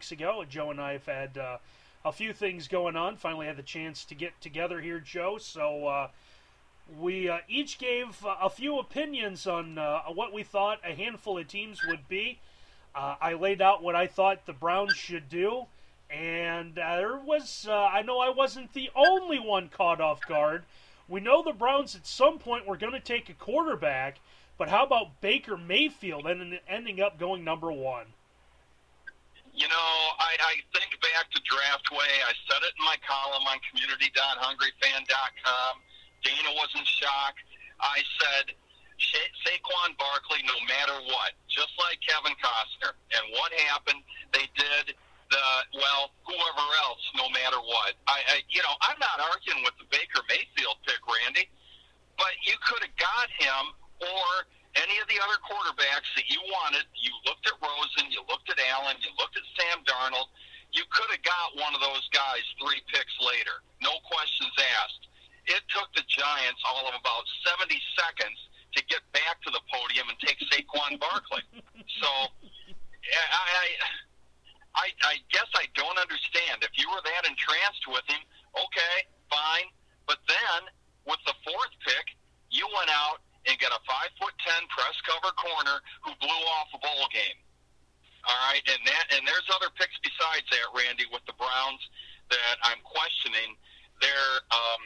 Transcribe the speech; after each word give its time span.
weeks 0.00 0.12
ago. 0.12 0.42
Joe 0.48 0.70
and 0.70 0.80
I 0.80 0.92
have 0.92 1.04
had 1.04 1.36
uh, 1.36 1.58
a 2.06 2.10
few 2.10 2.32
things 2.32 2.68
going 2.68 2.96
on. 2.96 3.16
Finally 3.16 3.44
had 3.44 3.58
the 3.58 3.62
chance 3.62 4.02
to 4.06 4.14
get 4.14 4.32
together 4.40 4.80
here, 4.80 4.98
Joe. 4.98 5.36
So 5.36 5.86
uh, 5.88 6.08
we 6.98 7.28
uh, 7.28 7.40
each 7.50 7.78
gave 7.78 8.24
uh, 8.24 8.36
a 8.40 8.48
few 8.48 8.78
opinions 8.78 9.46
on 9.46 9.76
uh, 9.76 10.00
what 10.04 10.32
we 10.32 10.42
thought 10.42 10.78
a 10.88 10.94
handful 10.94 11.36
of 11.36 11.48
teams 11.48 11.84
would 11.86 12.08
be. 12.08 12.38
Uh, 12.94 13.16
I 13.20 13.34
laid 13.34 13.60
out 13.60 13.82
what 13.82 13.94
I 13.94 14.06
thought 14.06 14.46
the 14.46 14.54
Browns 14.54 14.94
should 14.94 15.28
do. 15.28 15.66
And 16.10 16.76
there 16.76 17.18
was, 17.18 17.68
I 17.70 18.00
know 18.00 18.20
I 18.20 18.30
wasn't 18.30 18.72
the 18.72 18.88
only 18.96 19.38
one 19.38 19.68
caught 19.68 20.00
off 20.00 20.26
guard. 20.26 20.62
We 21.10 21.20
know 21.20 21.42
the 21.42 21.52
Browns 21.52 21.94
at 21.94 22.06
some 22.06 22.38
point 22.38 22.66
were 22.66 22.78
going 22.78 22.94
to 22.94 23.00
take 23.00 23.28
a 23.28 23.34
quarterback, 23.34 24.18
but 24.56 24.70
how 24.70 24.82
about 24.82 25.20
Baker 25.20 25.58
Mayfield 25.58 26.26
and 26.26 26.58
ending 26.66 27.02
up 27.02 27.18
going 27.18 27.44
number 27.44 27.70
one? 27.70 28.06
You 29.52 29.68
know, 29.68 30.14
I, 30.18 30.36
I 30.38 30.62
think 30.72 30.98
back 31.02 31.30
to 31.34 31.40
Draft 31.44 31.90
Day. 31.90 32.22
I 32.22 32.32
said 32.48 32.62
it 32.64 32.72
in 32.78 32.84
my 32.86 32.96
column 33.02 33.46
on 33.50 33.58
community.hungryfan.com. 33.70 35.82
Dana 36.22 36.52
was 36.54 36.70
in 36.76 36.84
shock. 36.84 37.34
I 37.80 38.04
said, 38.20 38.52
Saquon 39.00 39.96
Barkley, 39.96 40.44
no 40.44 40.60
matter 40.68 40.92
what, 41.08 41.32
just 41.48 41.72
like 41.80 41.96
Kevin 42.04 42.36
Costner. 42.36 42.92
And 43.16 43.32
what 43.32 43.48
happened? 43.72 44.04
They 44.32 44.44
did 44.54 44.94
the 45.30 45.38
well, 45.78 46.10
whoever 46.26 46.66
else, 46.84 47.00
no 47.16 47.30
matter 47.30 47.56
what. 47.62 47.94
I, 48.06 48.20
I 48.28 48.42
you 48.50 48.60
know, 48.62 48.76
I'm 48.82 48.98
not 49.00 49.20
arguing 49.30 49.64
with 49.64 49.78
the 49.78 49.86
Baker 49.88 50.20
Mayfield 50.28 50.76
pick, 50.84 51.00
Randy, 51.06 51.48
but 52.18 52.34
you 52.44 52.58
could 52.66 52.82
have 52.84 52.96
got 52.98 53.30
him 53.38 53.72
or 54.02 54.44
any 54.78 54.96
of 55.02 55.06
the 55.10 55.18
other 55.18 55.38
quarterbacks 55.42 56.10
that 56.14 56.26
you 56.30 56.38
wanted. 56.46 56.86
You 56.94 57.10
looked 57.26 57.46
at 57.46 57.56
Rosen, 57.58 58.10
you 58.12 58.22
looked 58.30 58.50
at 58.50 58.58
Allen, 58.74 58.98
you 59.02 59.10
looked 59.18 59.34
at 59.34 59.46
Sam 59.58 59.82
Darnold. 59.82 60.30
You 60.70 60.86
could 60.94 61.10
have 61.10 61.24
got 61.26 61.58
one 61.58 61.74
of 61.74 61.82
those 61.82 62.06
guys 62.14 62.46
three 62.62 62.78
picks 62.94 63.16
later, 63.18 63.66
no 63.82 63.90
questions 64.06 64.54
asked. 64.78 65.10
It 65.50 65.62
took 65.74 65.90
the 65.98 66.06
Giants 66.06 66.62
all 66.62 66.86
of 66.86 66.94
about 66.94 67.26
70 67.42 67.74
seconds 67.98 68.38
to 68.78 68.80
get 68.86 69.02
back 69.10 69.42
to 69.42 69.50
the 69.50 69.58
podium 69.66 70.06
and 70.06 70.18
take 70.22 70.38
Saquon 70.46 71.00
Barkley. 71.02 71.42
So, 71.98 72.10
I, 73.10 73.42
I 73.50 73.66
I, 74.74 74.94
I 75.02 75.14
guess 75.34 75.50
I 75.54 75.66
don't 75.74 75.98
understand. 75.98 76.62
If 76.62 76.78
you 76.78 76.86
were 76.90 77.02
that 77.02 77.26
entranced 77.26 77.84
with 77.90 78.06
him, 78.06 78.22
okay, 78.54 78.96
fine. 79.26 79.66
But 80.06 80.22
then 80.30 80.70
with 81.06 81.18
the 81.26 81.34
fourth 81.42 81.74
pick, 81.82 82.14
you 82.50 82.66
went 82.70 82.90
out 82.90 83.18
and 83.48 83.56
got 83.58 83.72
a 83.72 83.80
five 83.88 84.12
foot 84.20 84.34
ten 84.44 84.62
press 84.68 84.96
cover 85.06 85.32
corner 85.36 85.80
who 86.04 86.12
blew 86.20 86.42
off 86.60 86.68
a 86.76 86.80
bowl 86.80 87.06
game. 87.12 87.38
All 88.28 88.40
right, 88.52 88.64
and 88.68 88.80
that 88.84 89.04
and 89.16 89.24
there's 89.24 89.48
other 89.54 89.72
picks 89.80 89.96
besides 90.04 90.44
that, 90.52 90.68
Randy, 90.76 91.08
with 91.08 91.24
the 91.24 91.36
Browns 91.40 91.80
that 92.28 92.56
I'm 92.62 92.80
questioning 92.84 93.56
their 94.04 94.26
um, 94.52 94.82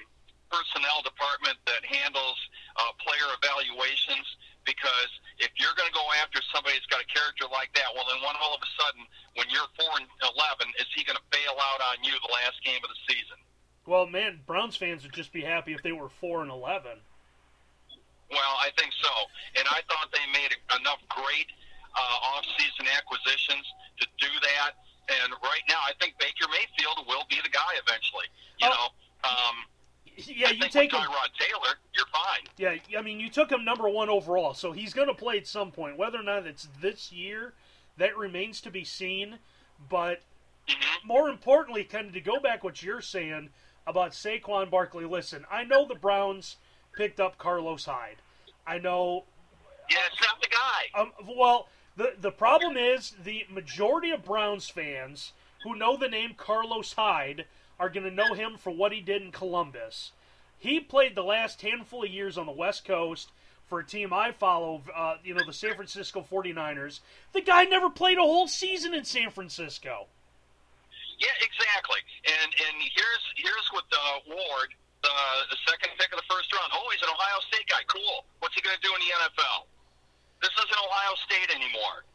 personnel 0.51 1.03
department 1.03 1.59
that 1.67 1.83
handles 1.83 2.39
uh, 2.79 2.95
player 3.03 3.27
evaluations 3.43 4.27
because 4.63 5.11
if 5.39 5.51
you're 5.59 5.75
going 5.77 5.91
to 5.91 5.97
go 5.97 6.07
after 6.23 6.41
somebody 6.55 6.79
that's 6.79 6.89
got 6.89 7.03
a 7.03 7.11
character 7.11 7.45
like 7.53 7.75
that, 7.77 7.91
well, 7.93 8.07
then 8.09 8.23
when 8.25 8.33
all 8.41 8.57
of 8.57 8.63
a 8.63 8.71
sudden, 8.81 9.05
when 9.37 9.47
you're 9.51 9.69
four 9.77 9.93
and 9.99 10.09
eleven, 10.25 10.71
is 10.81 10.89
he 10.95 11.05
going 11.05 11.19
to 11.19 11.27
bail 11.31 11.59
out 11.59 11.81
on 11.91 12.01
you 12.07 12.15
the 12.23 12.33
last 12.33 12.63
game 12.65 12.81
of 12.81 12.91
the 12.91 13.01
season? 13.07 13.39
Well, 13.85 14.07
man, 14.07 14.41
Browns 14.47 14.77
fans 14.77 15.03
would 15.05 15.13
just 15.13 15.33
be 15.33 15.43
happy 15.43 15.75
if 15.75 15.83
they 15.83 15.93
were 15.93 16.09
four 16.09 16.41
and 16.41 16.51
eleven. 16.51 17.03
Well, 18.34 18.55
I 18.59 18.75
think 18.77 18.91
so, 18.99 19.15
and 19.55 19.65
I 19.71 19.81
thought 19.87 20.11
they 20.11 20.27
made 20.34 20.50
enough 20.75 20.99
great 21.09 21.47
uh, 21.95 22.34
off-season 22.34 22.91
acquisitions 22.99 23.62
to 24.03 24.06
do 24.19 24.33
that. 24.43 24.75
And 25.06 25.33
right 25.39 25.65
now, 25.69 25.78
I 25.87 25.93
think 26.00 26.19
Baker 26.19 26.50
Mayfield 26.50 27.06
will 27.06 27.25
be 27.31 27.39
the 27.43 27.50
guy 27.50 27.78
eventually. 27.87 28.27
You 28.59 28.69
oh. 28.69 28.75
know. 28.75 28.87
Um, 29.25 29.56
yeah, 30.17 30.50
you 30.50 30.69
take 30.69 30.93
him. 30.93 31.00
Tyrod 31.00 31.31
Taylor, 31.39 31.75
you're 31.94 32.06
fine. 32.06 32.47
Yeah, 32.56 32.99
I 32.99 33.03
mean, 33.03 33.21
you 33.21 33.28
took 33.28 33.50
him 33.50 33.65
number 33.65 33.89
one 33.89 34.09
overall, 34.09 34.55
so 34.55 34.73
he's 34.73 34.94
going 34.94 35.09
to 35.09 35.15
play 35.15 35.39
at 35.39 35.47
some 35.47 35.71
point. 35.73 35.97
Whether 35.97 36.19
or 36.19 36.23
not 36.23 36.47
it's 36.47 36.69
this 36.81 37.11
year, 37.12 37.55
that 37.97 38.17
remains 38.17 38.61
to 38.62 38.71
be 38.71 38.84
seen. 38.84 39.39
But 39.89 40.23
mm-hmm. 40.69 41.06
more 41.06 41.28
importantly, 41.28 41.84
kind 41.84 42.06
of 42.06 42.15
to 42.15 42.21
go 42.21 42.39
back 42.39 42.62
what 42.62 42.83
you're 42.83 43.00
saying 43.00 43.50
about 43.87 44.12
Saquon 44.12 44.71
Barkley. 44.71 45.05
Listen, 45.05 45.44
I 45.50 45.65
know 45.65 45.87
the 45.87 45.94
Browns 45.94 46.56
picked 46.97 47.19
up 47.19 47.37
Carlos 47.39 47.84
Hyde. 47.84 48.23
I 48.67 48.79
know. 48.79 49.25
Yeah, 49.91 49.99
it's 50.11 50.21
not 50.21 50.41
the 50.41 50.49
guy. 50.49 51.01
Um, 51.01 51.37
well, 51.37 51.69
the 51.97 52.15
the 52.19 52.31
problem 52.31 52.77
is 52.77 53.15
the 53.23 53.45
majority 53.51 54.11
of 54.11 54.25
Browns 54.25 54.69
fans 54.69 55.33
who 55.63 55.75
know 55.75 55.97
the 55.97 56.09
name 56.09 56.35
Carlos 56.37 56.93
Hyde 56.93 57.47
are 57.79 57.89
going 57.89 58.05
to 58.05 58.11
know 58.11 58.35
him 58.35 58.57
for 58.57 58.71
what 58.71 58.93
he 58.93 59.01
did 59.01 59.23
in 59.23 59.33
Columbus. 59.33 60.13
He 60.59 60.81
played 60.81 61.15
the 61.15 61.25
last 61.25 61.61
handful 61.63 62.05
of 62.05 62.11
years 62.11 62.39
on 62.39 62.47
the 62.47 62.53
West 62.53 62.85
Coast 62.85 63.31
for 63.67 63.81
a 63.81 63.85
team 63.85 64.13
I 64.13 64.33
follow, 64.33 64.83
uh, 64.95 65.17
you 65.25 65.35
know, 65.35 65.45
the 65.45 65.53
San 65.53 65.75
Francisco 65.75 66.25
49ers. 66.31 67.01
The 67.33 67.41
guy 67.41 67.65
never 67.65 67.91
played 67.91 68.19
a 68.19 68.23
whole 68.23 68.47
season 68.47 68.95
in 68.95 69.05
San 69.05 69.31
Francisco. 69.31 70.07
Yeah, 71.19 71.29
exactly. 71.41 72.01
And 72.27 72.53
and 72.53 72.77
here's 72.95 73.25
here's 73.37 73.69
what 73.73 73.85
the 73.91 74.35
Ward, 74.35 74.75
the 75.05 75.17
the 75.53 75.59
second 75.69 75.93
pick 76.01 76.09
of 76.11 76.19
the 76.19 76.29
first 76.33 76.49
round. 76.57 76.73
Oh, 76.73 76.89
he's 76.89 77.05
an 77.05 77.13
Ohio 77.13 77.39
State 77.53 77.69
guy. 77.69 77.85
Cool. 77.93 78.25
What's 78.41 78.57
he 78.57 78.65
going 78.65 78.75
to 78.75 78.85
do 78.85 78.91
in 78.97 79.01
the 79.05 79.13
NFL? 79.29 79.69
This 80.41 80.53
isn't 80.57 80.81
Ohio 80.81 81.15
State 81.29 81.53
anymore. 81.53 82.09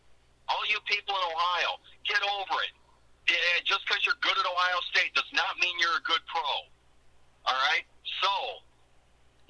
All 0.49 0.65
you 0.65 0.81
people 0.89 1.13
in 1.13 1.23
Ohio, 1.29 1.77
get 2.09 2.21
over 2.25 2.57
it 2.65 2.73
yeah, 3.29 3.61
just 3.61 3.85
because 3.85 4.01
you're 4.05 4.17
good 4.25 4.33
at 4.33 4.45
Ohio 4.45 4.81
State 4.89 5.13
does 5.13 5.29
not 5.37 5.53
mean 5.61 5.77
you're 5.77 6.01
a 6.01 6.05
good 6.05 6.21
pro. 6.25 6.49
All 7.45 7.59
right? 7.69 7.85
So, 8.25 8.33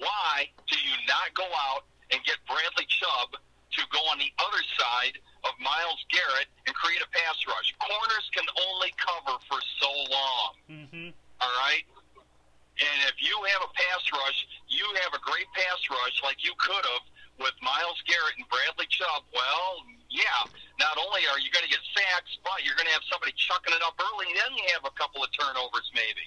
why 0.04 0.52
do 0.68 0.76
you 0.76 0.96
not 1.08 1.32
go 1.32 1.48
out 1.72 1.88
and 2.12 2.20
get 2.28 2.36
Bradley 2.44 2.84
Chubb 2.88 3.40
to 3.40 3.80
go 3.88 4.00
on 4.12 4.20
the 4.20 4.28
other 4.36 4.62
side 4.76 5.16
of 5.48 5.56
Myles 5.56 6.04
Garrett 6.12 6.48
and 6.68 6.76
create 6.76 7.00
a 7.00 7.08
pass 7.08 7.40
rush? 7.48 7.72
Corners 7.80 8.26
can 8.36 8.44
only 8.68 8.92
cover 9.00 9.40
for 9.48 9.60
so 9.80 9.90
long. 10.12 10.50
Mm-hmm. 10.68 11.08
All 11.40 11.54
right? 11.64 11.84
And 12.80 12.98
if 13.12 13.20
you 13.20 13.36
have 13.52 13.60
a 13.60 13.70
pass 13.76 14.02
rush, 14.08 14.48
you 14.68 14.84
have 15.04 15.12
a 15.12 15.20
great 15.20 15.48
pass 15.52 15.80
rush 15.92 16.16
like 16.24 16.40
you 16.40 16.56
could 16.56 16.80
have 16.80 17.04
with 17.36 17.52
Myles 17.60 18.00
Garrett 18.08 18.36
and 18.40 18.48
Bradley 18.48 18.88
Chubb. 18.88 19.24
Well, 19.32 19.84
yeah, 20.08 20.48
not 20.80 20.96
only 20.96 21.24
are 21.28 21.40
you 21.40 21.52
going 21.52 21.64
to 21.64 21.72
get 21.72 21.84
sacks, 21.92 22.40
but 22.40 22.64
you're 22.64 22.76
going 22.76 22.88
to 22.88 22.96
have 22.96 23.04
somebody 23.08 23.36
chucking 23.36 23.76
it 23.76 23.84
up 23.84 23.96
early, 24.00 24.32
then 24.32 24.56
you 24.56 24.64
have 24.76 24.88
a 24.88 24.94
couple 24.96 25.20
of 25.20 25.28
turnovers 25.36 25.88
maybe. 25.92 26.24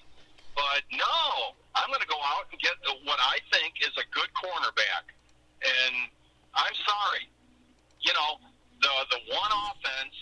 But 0.53 0.85
no, 0.93 1.57
I'm 1.73 1.89
going 1.89 2.05
to 2.05 2.09
go 2.09 2.21
out 2.21 2.45
and 2.53 2.57
get 2.61 2.77
what 3.05 3.17
I 3.17 3.41
think 3.49 3.81
is 3.81 3.93
a 3.97 4.05
good 4.13 4.29
cornerback. 4.37 5.09
And 5.65 6.09
I'm 6.53 6.77
sorry, 6.85 7.25
you 8.01 8.13
know, 8.13 8.37
the 8.77 8.93
the 9.09 9.19
one 9.33 9.49
offense 9.49 10.13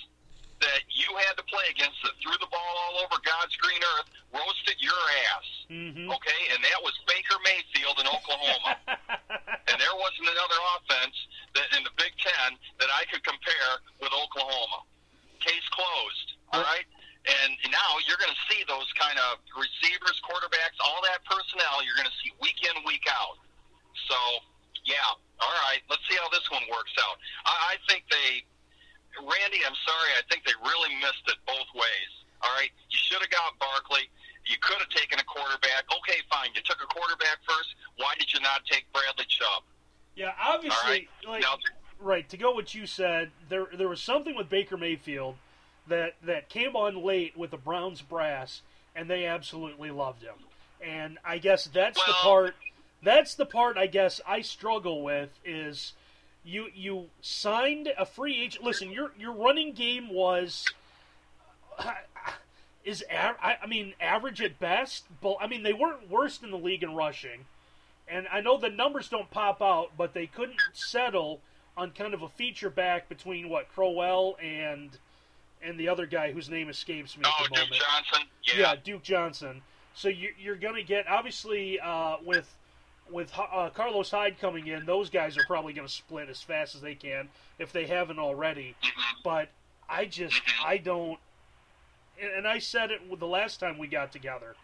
that 0.61 0.85
you 0.93 1.09
had 1.25 1.33
to 1.35 1.45
play 1.49 1.65
against 1.73 1.97
that 2.05 2.13
threw 2.21 2.37
the 2.37 2.49
ball 2.53 2.73
all 2.85 3.01
over 3.01 3.17
God's 3.25 3.57
green 3.57 3.81
earth 3.97 4.09
roasted 4.29 4.77
your 4.77 5.01
ass. 5.33 5.47
Mm-hmm. 5.67 6.07
Okay, 6.07 6.41
and 6.53 6.61
that 6.63 6.79
was 6.85 6.93
Baker 7.09 7.35
Mayfield 7.41 7.97
in 7.99 8.07
Oklahoma. 8.07 8.77
and 9.67 9.75
there 9.81 9.97
wasn't 9.97 10.29
another 10.29 10.59
offense 10.77 11.17
that 11.57 11.67
in 11.75 11.81
the 11.83 11.93
Big 11.97 12.13
Ten 12.21 12.55
that 12.79 12.87
I 12.93 13.09
could 13.09 13.25
compare 13.25 13.81
with 13.99 14.13
Oklahoma. 14.13 14.85
Case 15.41 15.65
closed. 15.73 16.27
All 16.53 16.61
right. 16.61 16.85
And 17.21 17.53
now 17.69 18.01
you're 18.09 18.17
going 18.17 18.33
to 18.33 18.43
see 18.49 18.65
those 18.65 18.89
kind 18.97 19.17
of 19.29 19.41
receivers, 19.53 20.17
quarterbacks, 20.25 20.77
all 20.81 21.01
that 21.05 21.21
personnel. 21.25 21.81
You're 21.85 21.97
going 21.97 22.09
to 22.09 22.17
see 22.21 22.33
week 22.41 22.61
in, 22.65 22.73
week 22.85 23.05
out. 23.09 23.37
So, 24.09 24.17
yeah, 24.89 25.05
all 25.37 25.55
right. 25.69 25.85
Let's 25.85 26.01
see 26.09 26.17
how 26.17 26.29
this 26.33 26.45
one 26.49 26.65
works 26.69 26.93
out. 26.97 27.21
I, 27.45 27.77
I 27.77 27.81
think 27.85 28.09
they 28.09 28.41
Randy, 29.19 29.59
I'm 29.67 29.75
sorry. 29.83 30.11
I 30.15 30.23
think 30.31 30.47
they 30.47 30.55
really 30.63 30.95
missed 31.03 31.27
it 31.27 31.35
both 31.43 31.67
ways. 31.75 32.11
All 32.41 32.53
right, 32.55 32.71
you 32.89 32.97
should 32.97 33.19
have 33.19 33.29
got 33.29 33.57
Barkley. 33.59 34.07
You 34.47 34.57
could 34.61 34.79
have 34.79 34.89
taken 34.89 35.19
a 35.19 35.27
quarterback. 35.27 35.85
Okay, 35.85 36.19
fine. 36.31 36.49
You 36.55 36.61
took 36.63 36.81
a 36.81 36.89
quarterback 36.89 37.37
first. 37.45 37.75
Why 37.97 38.13
did 38.17 38.33
you 38.33 38.39
not 38.41 38.65
take 38.65 38.87
Bradley 38.93 39.25
Chubb? 39.27 39.63
Yeah, 40.15 40.33
obviously, 40.41 40.89
right. 40.89 41.07
like, 41.27 41.41
now, 41.41 41.55
right. 41.99 42.27
To 42.29 42.37
go 42.37 42.50
what 42.61 42.75
you 42.75 42.85
said, 42.85 43.31
there 43.49 43.65
there 43.75 43.89
was 43.89 43.99
something 43.99 44.35
with 44.35 44.47
Baker 44.47 44.77
Mayfield 44.77 45.35
that 45.87 46.13
that 46.21 46.47
came 46.47 46.75
on 46.75 47.03
late 47.03 47.35
with 47.35 47.49
the 47.49 47.57
Browns 47.57 48.03
brass, 48.03 48.61
and 48.95 49.09
they 49.09 49.25
absolutely 49.25 49.89
loved 49.89 50.21
him. 50.21 50.35
And 50.79 51.17
I 51.25 51.39
guess 51.39 51.65
that's 51.65 51.97
well, 51.97 52.05
the 52.07 52.13
part. 52.13 52.55
That's 53.01 53.33
the 53.33 53.47
part 53.47 53.79
I 53.79 53.87
guess 53.87 54.21
I 54.27 54.41
struggle 54.41 55.01
with 55.01 55.31
is 55.43 55.93
you 56.43 56.67
you 56.75 57.07
signed 57.19 57.91
a 57.97 58.05
free 58.05 58.39
agent. 58.39 58.63
Listen, 58.63 58.91
your 58.91 59.11
your 59.17 59.33
running 59.33 59.73
game 59.73 60.13
was 60.13 60.67
is 62.85 63.03
I 63.11 63.55
mean 63.67 63.95
average 63.99 64.39
at 64.39 64.59
best. 64.59 65.05
But 65.19 65.37
I 65.41 65.47
mean 65.47 65.63
they 65.63 65.73
weren't 65.73 66.11
worst 66.11 66.43
in 66.43 66.51
the 66.51 66.57
league 66.57 66.83
in 66.83 66.93
rushing, 66.93 67.45
and 68.07 68.27
I 68.31 68.39
know 68.41 68.59
the 68.59 68.69
numbers 68.69 69.09
don't 69.09 69.31
pop 69.31 69.63
out, 69.63 69.93
but 69.97 70.13
they 70.13 70.27
couldn't 70.27 70.61
settle 70.73 71.41
on 71.77 71.91
kind 71.91 72.13
of 72.13 72.21
a 72.21 72.29
feature 72.29 72.69
back 72.69 73.07
between 73.09 73.49
what 73.49 73.69
Crowell 73.73 74.37
and 74.41 74.89
and 75.63 75.79
the 75.79 75.87
other 75.89 76.05
guy 76.07 76.31
whose 76.31 76.49
name 76.49 76.69
escapes 76.69 77.15
me 77.17 77.23
Oh, 77.25 77.31
at 77.43 77.49
the 77.49 77.55
Duke 77.55 77.63
moment. 77.69 77.81
Johnson. 77.81 78.27
Yeah. 78.43 78.55
Yeah, 78.59 78.75
Duke 78.83 79.03
Johnson. 79.03 79.61
So 79.93 80.07
you, 80.09 80.29
you're 80.39 80.55
going 80.55 80.75
to 80.75 80.83
get 80.83 81.07
obviously 81.07 81.79
uh, 81.79 82.17
with 82.25 82.53
with 83.09 83.31
uh, 83.37 83.69
Carlos 83.73 84.09
Hyde 84.09 84.39
coming 84.39 84.67
in, 84.67 84.85
those 84.85 85.09
guys 85.09 85.37
are 85.37 85.43
probably 85.45 85.73
going 85.73 85.87
to 85.87 85.93
split 85.93 86.29
as 86.29 86.41
fast 86.41 86.75
as 86.75 86.81
they 86.81 86.95
can 86.95 87.27
if 87.59 87.71
they 87.73 87.85
haven't 87.85 88.19
already. 88.19 88.75
Mhm. 88.83 89.23
But 89.23 89.49
I 89.89 90.05
just 90.05 90.39
I 90.65 90.77
don't, 90.77 91.19
and, 92.21 92.31
and 92.31 92.47
I 92.47 92.59
said 92.59 92.89
it 92.91 93.01
the 93.19 93.27
last 93.27 93.59
time 93.59 93.77
we 93.77 93.87
got 93.87 94.11
together. 94.11 94.55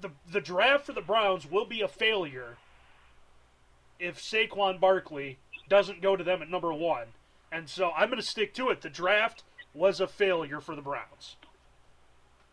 The 0.00 0.10
the 0.30 0.40
draft 0.42 0.84
for 0.86 0.92
the 0.92 1.00
Browns 1.00 1.50
will 1.50 1.64
be 1.64 1.80
a 1.80 1.88
failure 1.88 2.56
if 3.98 4.20
Saquon 4.20 4.78
Barkley 4.78 5.38
doesn't 5.68 6.02
go 6.02 6.16
to 6.16 6.24
them 6.24 6.42
at 6.42 6.50
number 6.50 6.72
one, 6.72 7.08
and 7.52 7.68
so 7.68 7.90
I'm 7.96 8.08
going 8.08 8.20
to 8.20 8.26
stick 8.26 8.54
to 8.54 8.70
it. 8.70 8.80
The 8.80 8.90
draft 8.90 9.42
was 9.74 10.00
a 10.00 10.06
failure 10.06 10.60
for 10.60 10.74
the 10.74 10.82
Browns. 10.82 11.36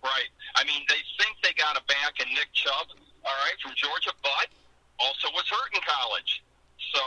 Right. 0.04 0.28
I 0.56 0.68
mean, 0.68 0.84
they 0.92 1.00
think 1.16 1.40
they 1.42 1.56
got 1.56 1.80
a 1.80 1.84
back 1.88 2.20
in 2.20 2.28
Nick 2.36 2.52
Chubb, 2.52 2.92
all 3.24 3.38
right, 3.48 3.56
from 3.64 3.72
Georgia, 3.80 4.12
but 4.22 4.52
also 5.00 5.32
was 5.32 5.48
hurt 5.48 5.72
in 5.72 5.80
college. 5.80 6.44
So, 6.92 7.02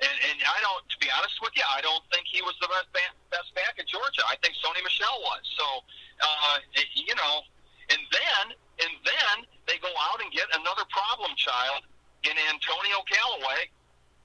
and, 0.00 0.16
and 0.30 0.38
I 0.46 0.58
don't, 0.62 0.86
to 0.86 0.96
be 1.02 1.10
honest 1.10 1.42
with 1.42 1.50
you, 1.58 1.66
I 1.66 1.82
don't 1.82 2.06
think 2.14 2.30
he 2.30 2.40
was 2.46 2.54
the 2.62 2.70
best 2.70 2.86
back, 2.94 3.12
best 3.34 3.50
back 3.58 3.74
at 3.82 3.90
Georgia. 3.90 4.22
I 4.30 4.38
think 4.40 4.54
Sony 4.62 4.78
Michel 4.86 5.18
was. 5.26 5.42
So, 5.58 5.66
uh, 6.22 6.56
it, 6.78 6.86
you 6.94 7.12
know, 7.18 7.42
and 7.90 8.00
then, 8.14 8.44
and 8.86 8.92
then 9.02 9.34
they 9.66 9.82
go 9.82 9.90
out 9.98 10.22
and 10.22 10.30
get 10.30 10.46
another 10.54 10.86
problem 10.94 11.34
child 11.34 11.82
in 12.22 12.38
Antonio 12.48 13.02
Callaway, 13.10 13.68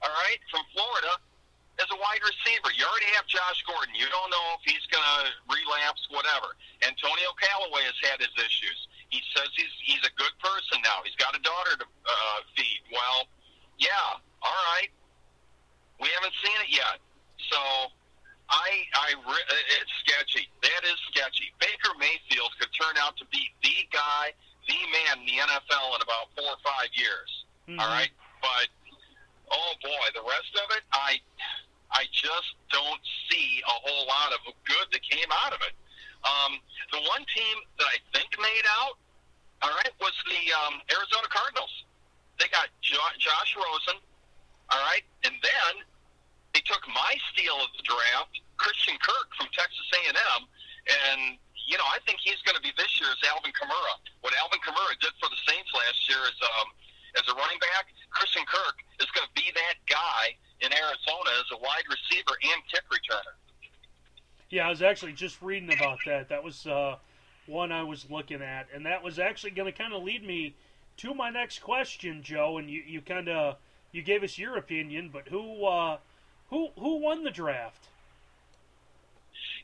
all 0.04 0.12
right, 0.12 0.40
from 0.52 0.64
Florida, 0.74 1.14
as 1.80 1.88
a 1.92 1.98
wide 2.00 2.24
receiver. 2.24 2.72
You 2.76 2.88
already 2.88 3.12
have 3.20 3.28
Josh 3.28 3.60
Gordon. 3.68 3.96
You 3.96 4.08
don't 4.08 4.32
know 4.32 4.46
if 4.56 4.64
he's 4.64 4.84
going 4.88 5.04
to 5.04 5.20
relapse, 5.52 6.08
whatever. 6.12 6.56
Antonio 6.84 7.30
Callaway 7.36 7.84
has 7.84 8.00
had 8.08 8.20
his 8.24 8.32
issues. 8.40 8.88
He 9.12 9.22
says 9.36 9.48
he's 9.56 9.72
he's 9.84 10.04
a 10.04 10.14
good 10.18 10.34
person 10.42 10.82
now. 10.84 11.04
He's 11.04 11.16
got 11.16 11.36
a 11.36 11.42
daughter 11.44 11.78
to 11.80 11.86
uh, 11.86 12.40
feed. 12.58 12.82
Well, 12.92 13.28
yeah, 13.78 14.20
all 14.44 14.60
right. 14.76 14.90
We 16.00 16.12
haven't 16.20 16.36
seen 16.44 16.58
it 16.64 16.72
yet, 16.76 17.00
so 17.52 17.60
I 18.50 18.68
I 19.00 19.08
it's 19.80 19.94
sketchy. 20.04 20.48
That 20.64 20.82
is 20.84 20.98
sketchy. 21.12 21.54
Baker 21.60 21.94
Mayfield 22.00 22.52
could 22.60 22.72
turn 22.76 22.96
out 23.00 23.16
to 23.18 23.26
be 23.32 23.48
the 23.64 23.88
guy, 23.94 24.34
the 24.68 24.80
man 24.92 25.24
in 25.24 25.26
the 25.28 25.38
NFL 25.40 25.96
in 25.96 26.02
about 26.04 26.34
four 26.36 26.50
or 26.52 26.62
five 26.66 26.90
years. 26.98 27.30
Mhm. 27.70 27.80
All 27.80 27.88
right, 27.88 28.12
but 28.42 28.68
oh 29.56 29.74
boy, 29.80 30.06
the 30.14 30.26
rest 30.28 30.52
of 30.60 30.68
it, 30.76 30.84
I 30.92 31.20
I 31.92 32.04
just 32.12 32.60
don't 32.70 33.00
see 33.32 33.64
a 33.64 33.76
whole 33.88 34.04
lot 34.08 34.36
of 34.36 34.44
good 34.68 34.88
that 34.92 35.02
came 35.02 35.32
out 35.32 35.56
of 35.56 35.62
it. 35.64 35.76
Um, 36.26 36.60
the 36.92 37.00
one 37.08 37.24
team 37.32 37.56
that 37.80 37.88
I 37.88 37.98
think 38.12 38.34
made 38.36 38.68
out, 38.82 38.98
all 39.62 39.72
right, 39.72 39.94
was 40.02 40.12
the 40.28 40.44
um, 40.66 40.82
Arizona 40.92 41.30
Cardinals. 41.30 41.72
They 42.42 42.50
got 42.52 42.68
jo- 42.82 43.16
Josh 43.22 43.56
Rosen, 43.56 44.02
all 44.74 44.82
right, 44.92 45.06
and 45.24 45.36
then 45.40 45.74
they 46.52 46.60
took 46.66 46.84
my 46.90 47.14
steal 47.32 47.56
of 47.64 47.72
the 47.78 47.86
draft, 47.86 48.42
Christian 48.58 48.98
Kirk 49.00 49.32
from 49.38 49.48
Texas 49.56 49.88
A&M, 50.04 50.42
and 50.88 51.40
you 51.68 51.78
know 51.78 51.88
I 51.88 52.02
think 52.04 52.20
he's 52.20 52.42
going 52.44 52.58
to 52.58 52.66
be 52.66 52.74
this 52.76 52.92
year's 53.00 53.20
Alvin 53.32 53.56
Kamara. 53.56 53.96
What 54.20 54.36
Alvin 54.42 54.60
Kamara 54.66 54.96
did 55.00 55.16
for 55.22 55.30
the 55.32 55.40
Saints 55.48 55.72
last 55.72 56.02
year 56.10 56.20
as 56.28 56.38
um, 56.44 56.68
as 57.16 57.26
a 57.32 57.36
running 57.40 57.60
back, 57.60 57.88
Christian 58.16 58.44
Kirk 58.48 58.76
is 59.00 59.08
going 59.12 59.28
to 59.28 59.36
be 59.36 59.52
that 59.54 59.76
guy 59.88 60.36
in 60.62 60.72
Arizona 60.72 61.32
as 61.38 61.46
a 61.52 61.60
wide 61.60 61.84
receiver 61.88 62.36
and 62.42 62.62
kick 62.72 62.84
returner. 62.90 63.36
Yeah, 64.50 64.68
I 64.68 64.70
was 64.70 64.82
actually 64.82 65.14
just 65.14 65.42
reading 65.42 65.74
about 65.74 66.00
that. 66.06 66.30
That 66.30 66.44
was 66.44 66.66
uh, 66.66 66.96
one 67.46 67.72
I 67.72 67.84
was 67.84 68.10
looking 68.10 68.42
at, 68.42 68.68
and 68.74 68.86
that 68.86 69.04
was 69.04 69.20
actually 69.20 69.52
going 69.52 69.72
to 69.72 69.78
kind 69.78 69.94
of 69.94 70.04
lead 70.04 70.26
me 70.26 70.56
to 70.98 71.14
my 71.14 71.30
next 71.30 71.60
question, 71.60 72.24
Joe. 72.24 72.58
And 72.58 72.70
you, 72.70 72.82
you 72.88 73.02
kind 73.02 73.28
of 73.28 73.58
you 73.92 74.02
gave 74.02 74.24
us 74.24 74.38
your 74.38 74.58
opinion, 74.58 75.10
but 75.12 75.28
who 75.28 75.66
uh, 75.66 75.98
who 76.50 76.70
who 76.80 76.98
won 76.98 77.24
the 77.24 77.32
draft? 77.32 77.90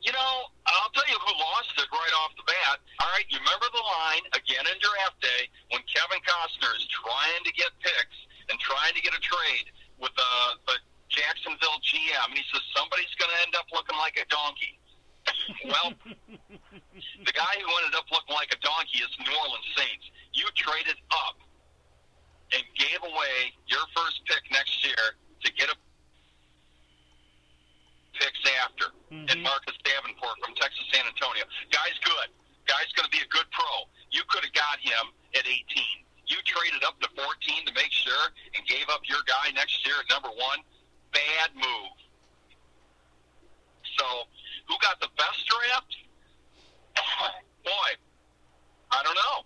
You 0.02 0.12
know, 0.12 0.34
I'll 0.66 0.90
tell 0.92 1.08
you 1.08 1.18
who 1.24 1.34
lost 1.40 1.78
it 1.78 1.88
right 1.94 2.16
off 2.26 2.34
the 2.36 2.44
bat. 2.44 2.82
All 3.00 3.10
right, 3.14 3.26
you 3.30 3.38
remember 3.38 3.70
the 3.72 3.86
line 3.86 4.26
again 4.34 4.66
in 4.66 4.78
draft 4.82 5.22
day 5.22 5.46
when 5.70 5.82
Kevin 5.86 6.20
Costner 6.26 6.74
is 6.76 6.90
trying 6.90 7.46
to 7.46 7.54
get 7.54 7.70
picks 7.80 8.18
and 8.52 8.60
trying 8.60 8.94
to 8.94 9.02
get 9.02 9.16
a 9.16 9.22
trade 9.24 9.72
with 9.98 10.12
uh, 10.20 10.52
the 10.68 10.76
Jacksonville 11.10 11.80
GM, 11.82 12.28
and 12.30 12.38
he 12.38 12.44
says 12.52 12.62
somebody's 12.76 13.12
going 13.16 13.32
to 13.32 13.40
end 13.48 13.56
up 13.56 13.66
looking 13.72 13.98
like 13.98 14.20
a 14.20 14.28
donkey. 14.28 14.76
well, 15.70 15.94
the 15.98 17.34
guy 17.34 17.54
who 17.62 17.70
ended 17.84 17.96
up 17.96 18.10
looking 18.12 18.34
like 18.36 18.50
a 18.52 18.60
donkey 18.60 19.00
is 19.06 19.12
New 19.22 19.32
Orleans 19.46 19.70
Saints. 19.78 20.06
You 20.34 20.46
traded 20.58 20.98
up 21.28 21.38
and 22.52 22.64
gave 22.76 23.00
away 23.06 23.54
your 23.68 23.86
first 23.96 24.20
pick 24.28 24.42
next 24.52 24.84
year 24.84 25.16
to 25.46 25.50
get 25.54 25.70
a 25.70 25.78
picks 28.18 28.44
after. 28.66 28.92
And 29.10 29.30
Mhm. 29.30 29.42
Marcus 29.44 29.78
Davenport 29.84 30.40
from 30.44 30.56
Texas 30.56 30.84
San 30.92 31.06
Antonio. 31.08 31.46
Guy's 31.70 31.98
good. 32.04 32.30
Guy's 32.66 32.92
going 32.94 33.10
to 33.10 33.12
be 33.12 33.24
a 33.24 33.28
good 33.28 33.50
pro. 33.52 33.90
You 34.12 34.24
could 34.26 34.44
have 34.44 34.54
got 34.54 34.80
him 34.80 35.14
at 35.36 35.46
18. 35.48 36.06
You 36.42 36.54
traded 36.58 36.82
up 36.84 36.98
to 37.02 37.10
14 37.14 37.66
to 37.68 37.74
make 37.74 37.92
sure 37.92 38.26
and 38.58 38.66
gave 38.66 38.90
up 38.90 39.02
your 39.06 39.20
guy 39.28 39.52
next 39.54 39.86
year 39.86 39.94
at 40.02 40.10
number 40.10 40.30
one. 40.30 40.60
Bad 41.14 41.54
move. 41.54 41.94
So, 44.00 44.06
who 44.68 44.76
got 44.82 44.98
the 45.02 45.10
best 45.18 45.46
draft? 45.46 45.94
Boy, 47.66 47.90
I 48.90 49.04
don't 49.04 49.14
know. 49.16 49.38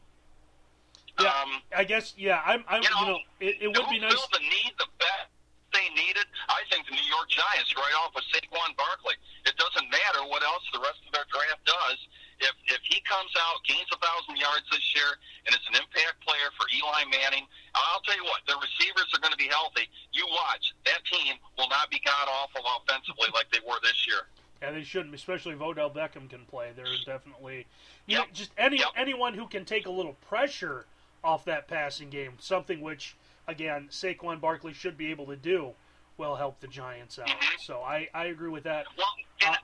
Yeah, 1.20 1.32
Um, 1.44 1.52
I 1.76 1.84
guess 1.84 2.14
yeah. 2.18 2.40
I'm, 2.46 2.64
I'm 2.68 2.84
You 2.84 2.90
you 2.90 2.96
know, 2.96 3.12
know 3.12 3.20
it, 3.40 3.56
it 3.60 3.68
would 3.76 3.88
be 3.90 4.00
nice. 4.00 4.12
filled 4.14 4.32
the 4.32 4.40
need 4.44 4.72
the 4.80 4.88
best 5.00 5.32
they 5.74 5.88
needed? 5.96 6.24
I 6.48 6.64
think 6.72 6.88
the 6.88 6.96
New 6.96 7.08
York 7.12 7.28
Giants 7.28 7.72
right 7.76 7.96
off 8.04 8.16
with 8.16 8.24
Saquon 8.32 8.72
Barkley. 8.80 9.16
It 9.46 9.56
doesn't 9.60 9.90
matter 9.92 10.24
what 10.32 10.44
else 10.44 10.64
the 10.72 10.80
rest 10.80 11.00
of 11.08 11.12
their 11.12 11.28
draft 11.28 11.64
does. 11.68 12.00
If 12.46 12.56
if 12.70 12.82
he 12.86 13.02
comes 13.02 13.32
out, 13.42 13.58
gains 13.66 13.90
a 13.92 13.98
thousand 13.98 14.38
yards 14.38 14.66
this 14.72 14.86
year, 14.94 15.18
and 15.46 15.56
is 15.56 15.66
an 15.68 15.76
impact 15.82 16.22
player 16.22 16.54
for 16.58 16.70
Eli 16.70 17.10
Manning, 17.10 17.46
I'll 17.74 18.02
tell 18.02 18.16
you 18.16 18.24
what, 18.26 18.42
their 18.46 18.58
receivers 18.62 19.10
are 19.14 19.20
going 19.20 19.34
to 19.34 19.42
be 19.42 19.50
healthy. 19.50 19.90
You 20.14 20.28
watch, 20.30 20.74
that 20.86 21.02
team 21.10 21.36
will 21.58 21.70
not 21.70 21.90
be 21.90 22.00
god 22.06 22.30
awful 22.30 22.62
offensively 22.78 23.30
like 23.34 23.50
they 23.52 23.60
were 23.66 23.80
this 23.82 24.06
year. 24.08 24.30
Yeah, 24.62 24.72
they 24.72 24.84
shouldn't, 24.84 25.14
especially 25.14 25.54
if 25.54 25.62
Odell 25.62 25.90
Beckham 25.90 26.30
can 26.30 26.46
play. 26.46 26.72
There's 26.76 27.04
definitely 27.06 27.66
you 28.06 28.18
Yep. 28.18 28.28
know, 28.28 28.34
just 28.34 28.52
any 28.58 28.78
Yep. 28.78 28.90
anyone 28.96 29.34
who 29.34 29.48
can 29.48 29.66
take 29.66 29.86
a 29.88 29.92
little 29.92 30.14
pressure 30.14 30.86
off 31.24 31.46
that 31.46 31.68
passing 31.68 32.10
game, 32.10 32.38
something 32.40 32.80
which 32.82 33.16
again 33.48 33.90
Saquon 33.90 34.40
Barkley 34.40 34.74
should 34.74 34.98
be 34.98 35.10
able 35.10 35.26
to 35.28 35.36
do, 35.36 35.74
will 36.18 36.36
help 36.36 36.60
the 36.60 36.68
Giants 36.68 37.18
out. 37.18 37.28
Mhm. 37.28 37.60
So 37.60 37.82
I, 37.82 38.08
I 38.14 38.26
agree 38.26 38.50
with 38.50 38.64
that. 38.64 38.86
Well, 38.96 39.08
and, 39.42 39.56
Uh, 39.56 39.58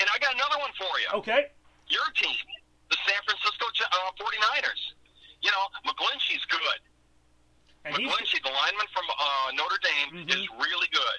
and 0.00 0.08
I 0.12 0.18
got 0.18 0.34
another 0.34 0.58
one 0.58 0.72
for 0.74 1.00
you. 1.00 1.08
Okay, 1.14 1.50
Your 1.88 2.04
team, 2.16 2.36
the 2.90 2.96
San 3.06 3.20
Francisco 3.24 3.64
uh, 3.68 4.10
49ers. 4.20 4.82
You 5.40 5.50
know, 5.52 5.64
McGlinchey's 5.86 6.44
good. 6.46 6.80
and 7.84 7.94
McGlinchey, 7.94 8.42
the 8.42 8.50
lineman 8.52 8.86
from 8.92 9.06
uh, 9.08 9.50
Notre 9.54 9.78
Dame, 9.80 10.26
Mhm. 10.26 10.30
is 10.34 10.44
really 10.60 10.88
good. 10.92 11.18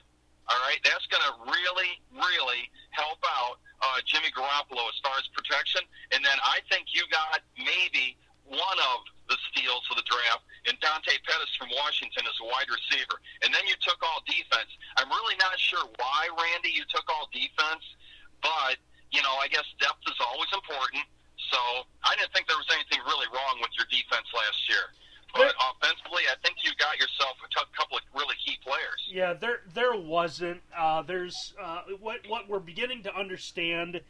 All 0.50 0.60
right, 0.66 0.78
that's 0.84 1.06
going 1.08 1.24
to 1.24 1.52
really, 1.52 2.02
really 2.12 2.70
help 2.92 3.24
out 3.38 3.60
uh, 3.82 4.02
Jimmy 4.06 4.30
Garoppolo 4.36 4.84
as 4.90 5.00
far 5.02 5.16
as 5.18 5.26
protection. 5.34 5.82
And 6.12 6.24
then 6.26 6.38
I 6.44 6.60
think 6.70 6.94
you 6.94 7.08
got 7.08 7.40
maybe 7.58 8.18
one 8.44 8.80
of 8.92 9.06
the 9.30 9.38
steals 9.50 9.88
of 9.90 9.96
the 9.96 10.04
draft 10.04 10.44
in 10.66 10.76
Dante 10.82 11.16
Pettis 11.24 11.56
from 11.58 11.70
Washington 11.78 12.26
as 12.28 12.34
a 12.42 12.46
wide 12.46 12.68
receiver. 12.70 13.22
And 13.46 13.54
then 13.54 13.66
you 13.68 13.76
took 13.80 14.02
all 14.04 14.22
defense. 14.28 14.68
I'm 14.98 15.08
really 15.08 15.38
not 15.38 15.58
sure 15.58 15.86
why, 15.98 16.28
Randy, 16.36 16.72
you 16.76 16.84
took 16.90 17.08
all 17.10 17.30
defense, 17.32 17.86
but 18.42 18.76
you 19.12 19.22
know, 19.22 19.36
I 19.42 19.48
guess 19.48 19.66
depth 19.80 20.06
is 20.08 20.20
always 20.22 20.50
important. 20.54 21.04
So 21.52 21.60
I 22.04 22.16
didn't 22.16 22.34
think 22.34 22.48
there 22.48 22.60
was 22.60 22.70
anything 22.74 23.00
really 23.06 23.28
wrong 23.34 23.58
with 23.62 23.72
your 23.78 23.88
defense 23.90 24.28
last 24.36 24.62
year. 24.70 24.86
But 25.34 25.54
offensively, 25.62 26.24
I 26.26 26.36
think 26.44 26.58
you 26.64 26.72
got 26.80 26.98
yourself 26.98 27.38
a 27.46 27.78
couple 27.78 27.98
of 27.98 28.04
really 28.16 28.36
key 28.44 28.58
players. 28.64 29.00
Yeah, 29.12 29.34
there 29.34 29.62
there 29.76 29.96
wasn't. 29.96 30.62
Uh, 30.76 31.04
there's 31.04 31.54
uh, 31.62 31.82
what 32.00 32.22
what 32.28 32.50
we're 32.50 32.60
beginning 32.60 33.04
to 33.04 33.16
understand 33.16 34.02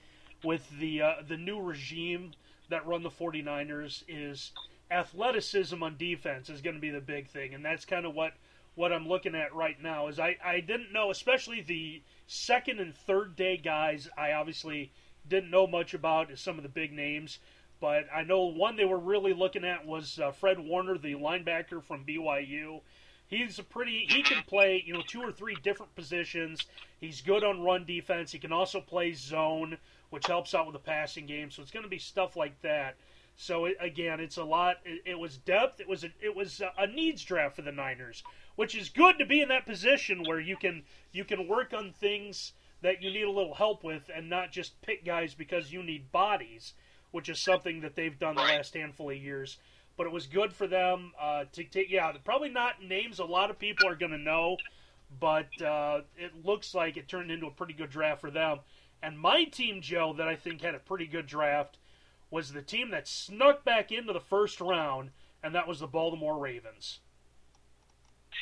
with 0.43 0.69
the 0.79 1.01
uh, 1.01 1.13
the 1.27 1.35
new 1.35 1.59
regime 1.59 2.31
that 2.69 2.85
run 2.87 3.03
the 3.03 3.09
49ers 3.09 4.03
is 4.07 4.51
athleticism 4.91 5.81
on 5.83 5.97
defense 5.97 6.49
is 6.49 6.61
going 6.61 6.75
to 6.75 6.81
be 6.81 6.89
the 6.89 7.01
big 7.01 7.27
thing, 7.27 7.53
and 7.53 7.65
that's 7.65 7.83
kind 7.83 8.05
of 8.05 8.15
what 8.15 8.33
what 8.79 8.93
I'm 8.93 9.09
looking 9.09 9.35
at 9.35 9.53
right 9.53 9.79
now. 9.83 10.07
Is 10.07 10.19
I 10.19 10.37
I 10.43 10.61
didn't 10.61 10.93
know, 10.93 11.11
especially 11.11 11.59
the 11.59 12.01
second 12.27 12.79
and 12.79 12.95
third 12.95 13.35
day 13.35 13.57
guys. 13.57 14.07
I 14.17 14.31
obviously 14.31 14.93
didn't 15.27 15.51
know 15.51 15.67
much 15.67 15.93
about 15.93 16.37
some 16.37 16.55
of 16.55 16.63
the 16.63 16.69
big 16.69 16.93
names. 16.93 17.39
but 17.81 18.05
I 18.13 18.23
know 18.23 18.45
one 18.45 18.77
they 18.77 18.85
were 18.85 18.97
really 18.97 19.33
looking 19.33 19.65
at 19.65 19.85
was 19.85 20.17
uh, 20.17 20.31
Fred 20.31 20.59
Warner, 20.59 20.97
the 20.97 21.15
linebacker 21.15 21.83
from 21.83 22.05
BYU. 22.05 22.79
He's 23.27 23.59
a 23.59 23.63
pretty. 23.63 24.05
He 24.07 24.23
can 24.23 24.43
play, 24.43 24.81
you 24.85 24.93
know, 24.93 25.03
two 25.05 25.21
or 25.21 25.33
three 25.33 25.57
different 25.61 25.93
positions. 25.95 26.65
He's 27.01 27.21
good 27.21 27.43
on 27.43 27.61
run 27.61 27.83
defense. 27.85 28.31
He 28.31 28.39
can 28.39 28.53
also 28.53 28.79
play 28.79 29.11
zone, 29.13 29.77
which 30.09 30.27
helps 30.27 30.55
out 30.55 30.67
with 30.67 30.73
the 30.73 30.79
passing 30.79 31.25
game. 31.25 31.51
So 31.51 31.61
it's 31.61 31.71
going 31.71 31.83
to 31.83 31.89
be 31.89 31.99
stuff 31.99 32.37
like 32.37 32.61
that. 32.61 32.95
So 33.41 33.67
again, 33.79 34.19
it's 34.19 34.35
a 34.35 34.43
lot. 34.43 34.77
It, 34.83 35.01
it, 35.05 35.19
was 35.19 35.37
depth. 35.37 35.79
It 35.79 35.87
was 35.87 36.03
a, 36.03 36.11
it 36.21 36.35
was 36.35 36.61
a 36.77 36.87
needs 36.87 37.23
draft 37.23 37.55
for 37.55 37.61
the 37.61 37.71
Niners, 37.71 38.21
which 38.59 38.75
is 38.75 38.89
good 38.89 39.17
to 39.17 39.25
be 39.25 39.39
in 39.39 39.47
that 39.47 39.65
position 39.65 40.21
where 40.27 40.41
you 40.41 40.57
can 40.57 40.83
you 41.13 41.23
can 41.23 41.47
work 41.47 41.73
on 41.73 41.93
things 41.93 42.51
that 42.81 43.01
you 43.01 43.09
need 43.09 43.23
a 43.23 43.31
little 43.31 43.53
help 43.53 43.85
with, 43.85 44.09
and 44.13 44.29
not 44.29 44.51
just 44.51 44.81
pick 44.81 45.05
guys 45.05 45.33
because 45.33 45.71
you 45.71 45.81
need 45.81 46.11
bodies, 46.11 46.73
which 47.11 47.29
is 47.29 47.39
something 47.39 47.79
that 47.79 47.95
they've 47.95 48.19
done 48.19 48.35
the 48.35 48.41
last 48.41 48.73
handful 48.73 49.11
of 49.11 49.15
years 49.15 49.57
but 49.95 50.07
it 50.07 50.13
was 50.13 50.27
good 50.27 50.53
for 50.53 50.65
them 50.65 51.11
uh, 51.19 51.45
to 51.51 51.63
take. 51.63 51.89
Yeah, 51.89 52.11
probably 52.23 52.49
not 52.49 52.81
names 52.81 53.19
a 53.19 53.25
lot 53.25 53.49
of 53.49 53.59
people 53.59 53.87
are 53.87 53.95
going 53.95 54.13
to 54.13 54.17
know, 54.17 54.55
but 55.19 55.61
uh, 55.61 56.01
it 56.17 56.45
looks 56.45 56.73
like 56.73 56.95
it 56.95 57.09
turned 57.09 57.31
into 57.31 57.47
a 57.47 57.51
pretty 57.51 57.73
good 57.73 57.89
draft 57.89 58.21
for 58.21 58.31
them. 58.31 58.59
And 59.03 59.19
my 59.19 59.43
team, 59.43 59.81
Joe, 59.81 60.13
that 60.17 60.27
I 60.27 60.37
think 60.37 60.61
had 60.61 60.75
a 60.75 60.79
pretty 60.79 61.05
good 61.05 61.27
draft 61.27 61.77
was 62.31 62.53
the 62.53 62.61
team 62.61 62.91
that 62.91 63.09
snuck 63.09 63.65
back 63.65 63.91
into 63.91 64.13
the 64.13 64.21
first 64.21 64.61
round, 64.61 65.11
and 65.43 65.53
that 65.53 65.67
was 65.67 65.81
the 65.81 65.87
Baltimore 65.87 66.37
Ravens. 66.37 66.99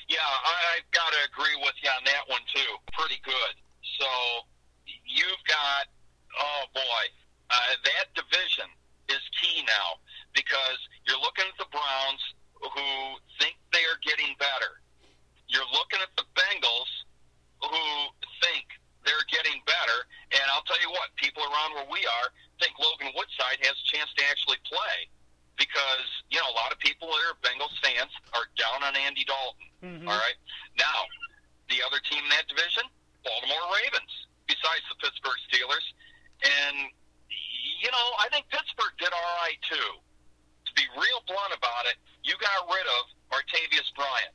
Yeah, 0.08 0.24
I, 0.24 0.80
I've 0.80 0.90
got 0.92 1.12
to 1.12 1.20
agree 1.28 1.58
with 1.62 1.76
you 1.84 1.90
on 1.92 2.04
that 2.06 2.24
one 2.28 2.44
too. 2.54 2.72
Pretty 2.96 3.20
good. 3.24 3.54
So 4.00 4.10
you've 4.86 5.44
got, 5.48 5.92
oh 6.38 6.64
boy, 6.74 7.04
uh, 7.50 7.74
that 7.84 8.08
division 8.16 8.68
is 9.10 9.24
key 9.40 9.64
now 9.68 10.00
because 10.36 10.80
you're 11.08 11.20
looking 11.20 11.48
at 11.48 11.58
the 11.60 11.70
Browns 11.72 12.24
who 12.60 12.90
think 13.40 13.56
they 13.72 13.84
are 13.88 14.00
getting 14.04 14.36
better. 14.40 14.82
You're 15.48 15.70
looking 15.72 16.04
at 16.04 16.12
the 16.20 16.28
Bengals 16.36 16.92
who 17.64 17.86
think 18.44 18.68
they're 19.08 19.28
getting 19.32 19.64
better. 19.64 20.00
And 20.36 20.44
I'll 20.52 20.66
tell 20.68 20.80
you 20.84 20.92
what, 20.92 21.16
people 21.16 21.42
around 21.48 21.80
where 21.80 21.88
we 21.88 22.04
are 22.04 22.28
think 22.60 22.76
Logan 22.82 23.14
Woodside 23.16 23.62
has 23.64 23.76
a 23.78 23.86
chance 23.88 24.10
to 24.18 24.24
actually 24.28 24.60
play 24.68 25.08
because, 25.56 26.10
you 26.30 26.38
know, 26.42 26.50
a 26.50 26.58
lot 26.58 26.74
of 26.74 26.78
people 26.82 27.08
that 27.08 27.22
are 27.32 27.38
Bengals 27.42 27.74
fans 27.80 28.12
are 28.34 28.50
down 28.58 28.84
on 28.84 28.94
Andy 28.98 29.24
Dalton. 29.26 29.67
Mm-hmm. 29.84 30.08
All 30.08 30.18
right. 30.18 30.40
Now, 30.78 31.06
the 31.70 31.84
other 31.86 32.02
team 32.10 32.24
in 32.24 32.32
that 32.34 32.48
division, 32.50 32.84
Baltimore 33.24 33.68
Ravens, 33.78 34.14
besides 34.48 34.84
the 34.90 34.98
Pittsburgh 35.04 35.38
Steelers. 35.52 35.86
And, 36.42 36.90
you 37.82 37.90
know, 37.92 38.08
I 38.18 38.30
think 38.32 38.48
Pittsburgh 38.50 38.96
did 38.98 39.12
all 39.12 39.34
right, 39.44 39.60
too 39.66 39.90
To 40.00 40.72
be 40.74 40.86
real 40.96 41.22
blunt 41.28 41.54
about 41.54 41.86
it, 41.92 41.98
you 42.24 42.34
got 42.40 42.66
rid 42.70 42.88
of 43.02 43.04
Martavis 43.30 43.90
Bryant. 43.94 44.34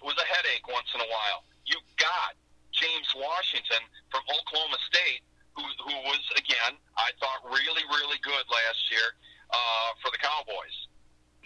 It 0.00 0.04
was 0.04 0.18
a 0.20 0.26
headache 0.28 0.66
once 0.68 0.88
in 0.92 1.00
a 1.00 1.08
while. 1.08 1.46
You 1.64 1.80
got 1.96 2.36
James 2.72 3.08
Washington 3.16 3.80
from 4.10 4.20
Oklahoma 4.28 4.76
State, 4.90 5.24
who, 5.56 5.62
who 5.62 5.96
was, 6.10 6.20
again, 6.36 6.76
I 6.98 7.14
thought 7.22 7.46
really, 7.46 7.84
really 7.88 8.18
good 8.20 8.44
last 8.50 8.82
year 8.90 9.14
uh, 9.48 9.90
for 10.02 10.10
the 10.10 10.18
Cowboys. 10.18 10.76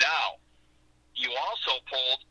Now, 0.00 0.40
you 1.14 1.30
also 1.34 1.78
pulled 1.86 2.22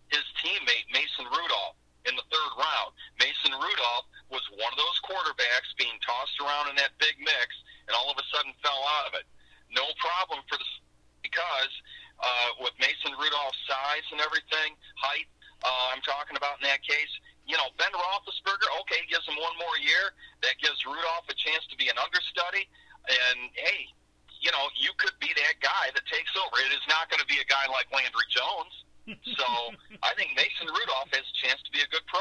teammate, 0.47 0.87
Mason 0.95 1.27
Rudolph, 1.27 1.75
in 2.07 2.15
the 2.15 2.23
third 2.31 2.51
round. 2.55 2.95
Mason 3.19 3.51
Rudolph 3.51 4.07
was 4.31 4.43
one 4.55 4.71
of 4.71 4.79
those 4.79 4.97
quarterbacks 5.03 5.75
being 5.75 5.99
tossed 5.99 6.39
around 6.39 6.71
in 6.71 6.79
that 6.79 6.95
big 7.03 7.19
mix 7.19 7.51
and 7.91 7.93
all 7.99 8.07
of 8.07 8.15
a 8.15 8.25
sudden 8.31 8.55
fell 8.63 8.79
out 8.99 9.11
of 9.11 9.13
it. 9.19 9.27
No 9.75 9.83
problem 9.99 10.39
for 10.47 10.55
the 10.55 10.67
because 11.19 11.73
uh, 12.23 12.55
with 12.63 12.71
Mason 12.79 13.11
Rudolph's 13.19 13.59
size 13.67 14.07
and 14.15 14.23
everything, 14.23 14.79
height, 14.95 15.27
uh, 15.67 15.91
I'm 15.91 15.99
talking 16.07 16.39
about 16.39 16.63
in 16.63 16.65
that 16.71 16.79
case, 16.79 17.11
you 17.43 17.59
know, 17.59 17.67
Ben 17.75 17.91
Roethlisberger, 17.91 18.67
okay, 18.83 19.03
gives 19.11 19.27
him 19.27 19.35
one 19.35 19.55
more 19.59 19.75
year. 19.83 20.15
That 20.43 20.55
gives 20.63 20.79
Rudolph 20.87 21.27
a 21.27 21.35
chance 21.35 21.67
to 21.67 21.75
be 21.75 21.91
an 21.91 21.99
understudy. 21.99 22.67
And, 23.07 23.51
hey, 23.55 23.91
you 24.39 24.51
know, 24.51 24.67
you 24.79 24.91
could 24.99 25.15
be 25.19 25.31
that 25.35 25.59
guy 25.59 25.91
that 25.91 26.05
takes 26.07 26.31
over. 26.35 26.55
It 26.63 26.75
is 26.75 26.83
not 26.87 27.11
going 27.11 27.23
to 27.23 27.29
be 27.29 27.39
a 27.39 27.47
guy 27.47 27.67
like 27.71 27.87
Landry 27.91 28.27
Jones. 28.31 28.86
So 29.07 29.45
I 30.03 30.13
think 30.15 30.31
Mason 30.35 30.67
Rudolph 30.67 31.09
has 31.11 31.23
a 31.23 31.47
chance 31.47 31.61
to 31.63 31.71
be 31.71 31.79
a 31.79 31.87
good 31.91 32.05
pro. 32.07 32.19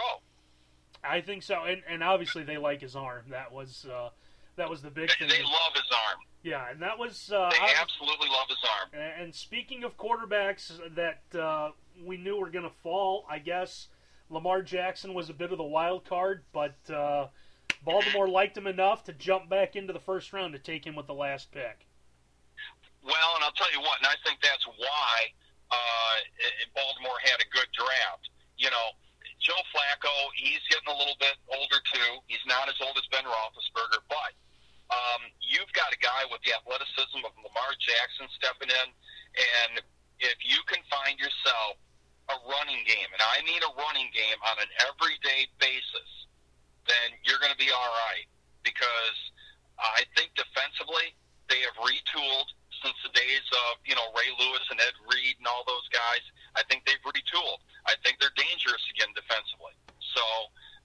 I 1.02 1.20
think 1.20 1.42
so, 1.42 1.64
and 1.64 1.82
and 1.88 2.02
obviously 2.02 2.44
they 2.44 2.58
like 2.58 2.80
his 2.80 2.96
arm. 2.96 3.24
That 3.30 3.52
was 3.52 3.86
uh, 3.92 4.10
that 4.56 4.70
was 4.70 4.82
the 4.82 4.90
big 4.90 5.10
thing. 5.18 5.28
They 5.28 5.42
love 5.42 5.72
his 5.74 5.90
arm. 5.90 6.20
Yeah, 6.42 6.70
and 6.70 6.80
that 6.82 6.98
was. 6.98 7.32
Uh, 7.32 7.50
they 7.50 7.74
absolutely 7.80 8.28
love 8.28 8.48
his 8.48 8.58
arm. 8.80 9.02
And 9.20 9.34
speaking 9.34 9.84
of 9.84 9.96
quarterbacks 9.96 10.70
that 10.94 11.38
uh, 11.38 11.70
we 12.04 12.16
knew 12.16 12.36
were 12.36 12.50
going 12.50 12.64
to 12.64 12.76
fall, 12.82 13.26
I 13.28 13.38
guess 13.38 13.88
Lamar 14.30 14.62
Jackson 14.62 15.14
was 15.14 15.28
a 15.28 15.34
bit 15.34 15.52
of 15.52 15.58
the 15.58 15.64
wild 15.64 16.04
card, 16.04 16.44
but 16.52 16.76
uh, 16.92 17.26
Baltimore 17.84 18.28
liked 18.28 18.56
him 18.56 18.66
enough 18.66 19.04
to 19.04 19.12
jump 19.12 19.48
back 19.48 19.76
into 19.76 19.92
the 19.92 20.00
first 20.00 20.32
round 20.32 20.52
to 20.52 20.58
take 20.58 20.86
him 20.86 20.94
with 20.94 21.06
the 21.06 21.14
last 21.14 21.52
pick. 21.52 21.86
Well, 23.04 23.34
and 23.36 23.44
I'll 23.44 23.52
tell 23.52 23.72
you 23.72 23.80
what, 23.80 23.98
and 23.98 24.06
I 24.06 24.14
think 24.24 24.40
that's 24.42 24.66
why 24.66 25.32
uh, 25.70 26.16
Baltimore 26.74 27.18
had 27.24 27.38
a 27.42 27.48
good 27.50 27.68
draft. 27.74 28.30
You 28.56 28.70
know, 28.70 28.88
Joe 29.42 29.58
Flacco, 29.70 30.14
he's 30.34 30.62
getting 30.72 30.88
a 30.90 30.96
little 30.96 31.18
bit 31.20 31.36
older 31.52 31.80
too. 31.92 32.10
He's 32.26 32.42
not 32.48 32.68
as 32.68 32.78
old 32.80 32.96
as 32.96 33.06
Ben 33.12 33.26
Roethlisberger, 33.26 34.02
but 34.08 34.32
um, 34.90 35.22
you've 35.42 35.70
got 35.74 35.90
a 35.90 35.98
guy 35.98 36.26
with 36.30 36.40
the 36.46 36.54
athleticism 36.54 37.20
of 37.26 37.34
Lamar 37.42 37.72
Jackson 37.78 38.30
stepping 38.38 38.70
in, 38.70 38.88
and 39.34 39.82
if 40.22 40.38
you 40.46 40.62
can 40.70 40.80
find 40.88 41.18
yourself 41.18 41.76
a 42.30 42.36
running 42.46 42.82
game, 42.86 43.10
and 43.10 43.22
I 43.22 43.42
mean 43.46 43.62
a 43.62 43.72
running 43.78 44.10
game 44.10 44.38
on 44.42 44.56
an 44.58 44.70
everyday 44.82 45.46
basis, 45.62 46.10
then 46.86 47.14
you're 47.22 47.38
going 47.38 47.54
to 47.54 47.60
be 47.60 47.70
all 47.70 47.92
right. 48.10 48.26
Because 48.66 49.18
I 49.78 50.02
think 50.18 50.34
defensively, 50.34 51.14
they 51.46 51.62
have 51.62 51.78
retooled 51.78 52.50
since 52.86 53.02
the 53.02 53.10
days 53.18 53.42
of 53.66 53.82
you 53.82 53.98
know 53.98 54.06
Ray 54.14 54.30
Lewis 54.38 54.62
and 54.70 54.78
Ed 54.78 54.94
Reed 55.10 55.34
and 55.42 55.46
all 55.50 55.66
those 55.66 55.90
guys. 55.90 56.22
I 56.54 56.62
think 56.70 56.86
they've 56.86 57.02
retooled. 57.02 57.58
I 57.82 57.98
think 58.06 58.22
they're 58.22 58.34
dangerous 58.38 58.82
again 58.94 59.10
defensively. 59.18 59.74
So 60.14 60.22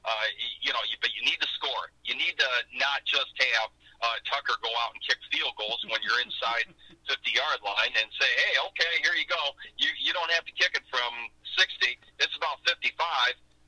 uh, 0.01 0.27
you 0.65 0.73
know, 0.73 0.81
you, 0.89 0.97
but 0.97 1.13
you 1.13 1.21
need 1.21 1.37
to 1.37 1.49
score. 1.53 1.93
You 2.01 2.17
need 2.17 2.33
to 2.41 2.49
not 2.81 3.05
just 3.05 3.29
have 3.37 3.69
uh, 4.01 4.17
Tucker 4.25 4.57
go 4.65 4.73
out 4.81 4.97
and 4.97 5.01
kick 5.05 5.21
field 5.29 5.53
goals 5.61 5.77
when 5.85 6.01
you're 6.01 6.17
inside 6.25 6.73
50 7.05 7.21
yard 7.29 7.61
line 7.61 7.93
and 7.93 8.09
say, 8.17 8.29
hey, 8.49 8.57
okay, 8.73 8.93
here 9.05 9.13
you 9.13 9.29
go. 9.29 9.53
You 9.77 9.93
you 10.01 10.09
don't 10.17 10.33
have 10.33 10.45
to 10.49 10.53
kick 10.57 10.73
it 10.73 10.85
from 10.89 11.13
60. 11.53 12.01
It's 12.17 12.33
about 12.33 12.65
55. 12.65 12.97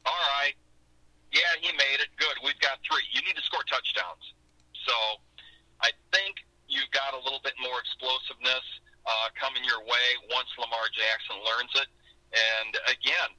All 0.10 0.26
right. 0.42 0.58
Yeah, 1.30 1.54
he 1.62 1.70
made 1.78 2.02
it. 2.02 2.10
Good. 2.18 2.34
We've 2.42 2.58
got 2.66 2.82
three. 2.82 3.06
You 3.14 3.22
need 3.30 3.38
to 3.38 3.46
score 3.46 3.62
touchdowns. 3.70 4.26
So 4.86 5.22
I 5.86 5.94
think 6.10 6.42
you've 6.74 6.90
got 6.90 7.14
a 7.14 7.22
little 7.22 7.42
bit 7.46 7.54
more 7.62 7.78
explosiveness 7.78 8.66
uh, 9.06 9.30
coming 9.38 9.62
your 9.62 9.86
way 9.86 10.08
once 10.34 10.50
Lamar 10.58 10.90
Jackson 10.90 11.38
learns 11.46 11.74
it. 11.78 11.90
And 12.34 12.74
again, 12.90 13.30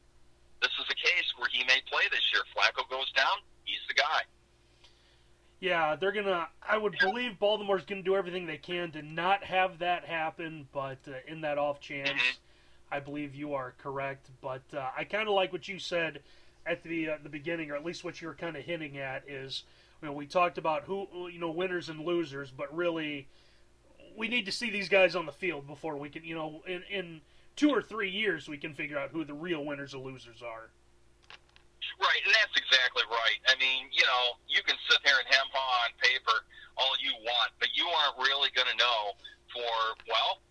this 0.63 0.71
is 0.79 0.87
a 0.87 0.95
case 0.95 1.29
where 1.37 1.51
he 1.51 1.67
may 1.67 1.83
play 1.91 2.07
this 2.11 2.23
year. 2.33 2.47
Flacco 2.55 2.89
goes 2.89 3.11
down, 3.13 3.43
he's 3.65 3.83
the 3.89 3.95
guy. 3.95 4.23
Yeah, 5.95 6.01
they're 6.01 6.23
gonna. 6.23 6.49
I 6.67 6.77
would 6.77 6.97
believe 6.99 7.39
Baltimore's 7.39 7.85
gonna 7.85 8.03
do 8.03 8.17
everything 8.17 8.47
they 8.47 8.57
can 8.57 8.91
to 8.93 9.03
not 9.03 9.45
have 9.45 9.79
that 9.79 10.05
happen, 10.05 10.67
but 10.73 10.99
uh, 11.07 11.13
in 11.29 11.43
that 11.43 11.57
off 11.57 11.81
chance. 11.81 12.21
I 12.91 13.01
believe 13.01 13.35
you 13.35 13.55
are 13.55 13.75
correct. 13.79 14.29
But 14.41 14.63
uh, 14.77 14.89
I 14.97 15.05
kind 15.05 15.29
of 15.29 15.35
like 15.35 15.53
what 15.53 15.69
you 15.69 15.79
said 15.79 16.21
at 16.67 16.83
the 16.83 17.11
uh, 17.11 17.17
the 17.23 17.29
beginning, 17.29 17.71
or 17.71 17.77
at 17.77 17.85
least 17.85 18.03
what 18.03 18.21
you 18.21 18.27
were 18.27 18.35
kind 18.35 18.57
of 18.57 18.65
hinting 18.65 18.99
at 18.99 19.23
is, 19.29 19.63
you 20.03 20.09
know, 20.09 20.15
we 20.15 20.27
talked 20.27 20.59
about 20.59 20.83
who 20.83 21.07
you 21.29 21.39
know 21.39 21.51
winners 21.51 21.89
and 21.89 22.05
losers, 22.05 22.51
but 22.51 22.75
really, 22.75 23.29
we 24.17 24.27
need 24.27 24.47
to 24.47 24.53
see 24.53 24.71
these 24.71 24.89
guys 24.89 25.15
on 25.15 25.27
the 25.27 25.33
field 25.33 25.67
before 25.67 25.97
we 25.97 26.09
can, 26.09 26.25
you 26.25 26.35
know, 26.35 26.63
in 26.67 26.83
in 26.91 27.21
two 27.55 27.71
or 27.71 27.83
three 27.83 28.11
years 28.11 28.49
we 28.49 28.59
can 28.59 28.75
figure 28.75 28.99
out 28.99 29.11
who 29.11 29.25
the 29.25 29.35
real 29.35 29.65
winners 29.65 29.95
and 29.95 30.03
losers 30.03 30.43
are. 30.43 30.71
Right, 32.01 32.23
and 32.27 32.35
that's 32.35 32.57
exactly 32.59 33.07
right. 33.07 33.39
I 33.47 33.55
mean, 33.63 33.87
you 33.95 34.03
know, 34.03 34.25
you 34.51 34.63
can 34.67 34.75
sit 34.91 34.99
here 35.07 35.15
and 35.15 35.29
hem 35.31 35.47
haw 35.55 35.87
on 35.87 35.95
paper 36.03 36.43
all 36.75 36.95
you 36.99 37.15
want, 37.23 37.55
but 37.63 37.71
you 37.75 37.87
aren't 37.87 38.19
really 38.19 38.51
going 38.51 38.67
to 38.67 38.79
know 38.79 39.15
for, 39.55 39.71
well, 40.11 40.43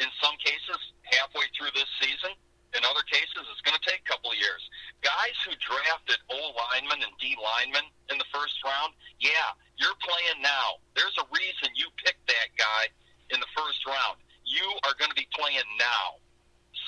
in 0.00 0.08
some 0.20 0.36
cases, 0.40 0.80
halfway 1.04 1.44
through 1.56 1.72
this 1.76 1.88
season. 2.00 2.32
In 2.74 2.84
other 2.84 3.04
cases, 3.08 3.40
it's 3.48 3.64
going 3.64 3.76
to 3.76 3.86
take 3.88 4.04
a 4.04 4.08
couple 4.08 4.28
of 4.32 4.36
years. 4.36 4.60
Guys 5.00 5.36
who 5.48 5.52
drafted 5.64 6.20
O 6.28 6.40
linemen 6.52 7.00
and 7.00 7.14
D 7.16 7.32
linemen 7.36 7.88
in 8.12 8.20
the 8.20 8.28
first 8.28 8.56
round, 8.64 8.92
yeah, 9.20 9.56
you're 9.80 9.96
playing 10.04 10.44
now. 10.44 10.80
There's 10.92 11.16
a 11.16 11.26
reason 11.32 11.72
you 11.72 11.88
picked 12.04 12.24
that 12.28 12.52
guy 12.60 12.92
in 13.32 13.40
the 13.40 13.48
first 13.56 13.80
round. 13.88 14.20
You 14.44 14.66
are 14.84 14.92
going 15.00 15.08
to 15.08 15.16
be 15.16 15.28
playing 15.32 15.64
now. 15.80 16.20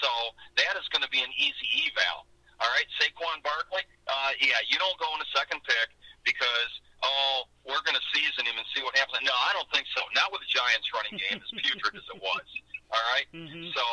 So 0.05 0.11
that 0.61 0.77
is 0.77 0.85
going 0.93 1.03
to 1.03 1.12
be 1.12 1.25
an 1.25 1.33
easy 1.41 1.88
eval. 1.88 2.27
All 2.59 2.71
right, 2.75 2.88
Saquon 2.99 3.38
Barkley. 3.47 3.83
Uh, 4.11 4.33
yeah, 4.43 4.59
you 4.67 4.77
don't 4.83 4.99
go 4.99 5.07
in 5.15 5.23
the 5.23 5.31
second 5.35 5.62
pick 5.62 5.88
because 6.27 6.71
oh, 7.07 7.47
we're 7.62 7.83
going 7.87 7.95
to 7.95 8.07
season 8.11 8.43
him 8.43 8.59
and 8.59 8.67
see 8.75 8.83
what 8.83 8.93
happens. 8.99 9.23
No, 9.23 9.31
I 9.31 9.55
don't 9.55 9.71
think 9.71 9.87
so. 9.95 10.03
Not 10.19 10.35
with 10.35 10.43
the 10.43 10.50
Giants' 10.50 10.91
running 10.91 11.15
game 11.23 11.38
as 11.38 11.50
putrid 11.62 11.95
as 11.95 12.03
it 12.11 12.19
was. 12.19 12.47
All 12.95 13.05
right? 13.15 13.29
Mhm. 13.31 13.71
So, 13.71 13.85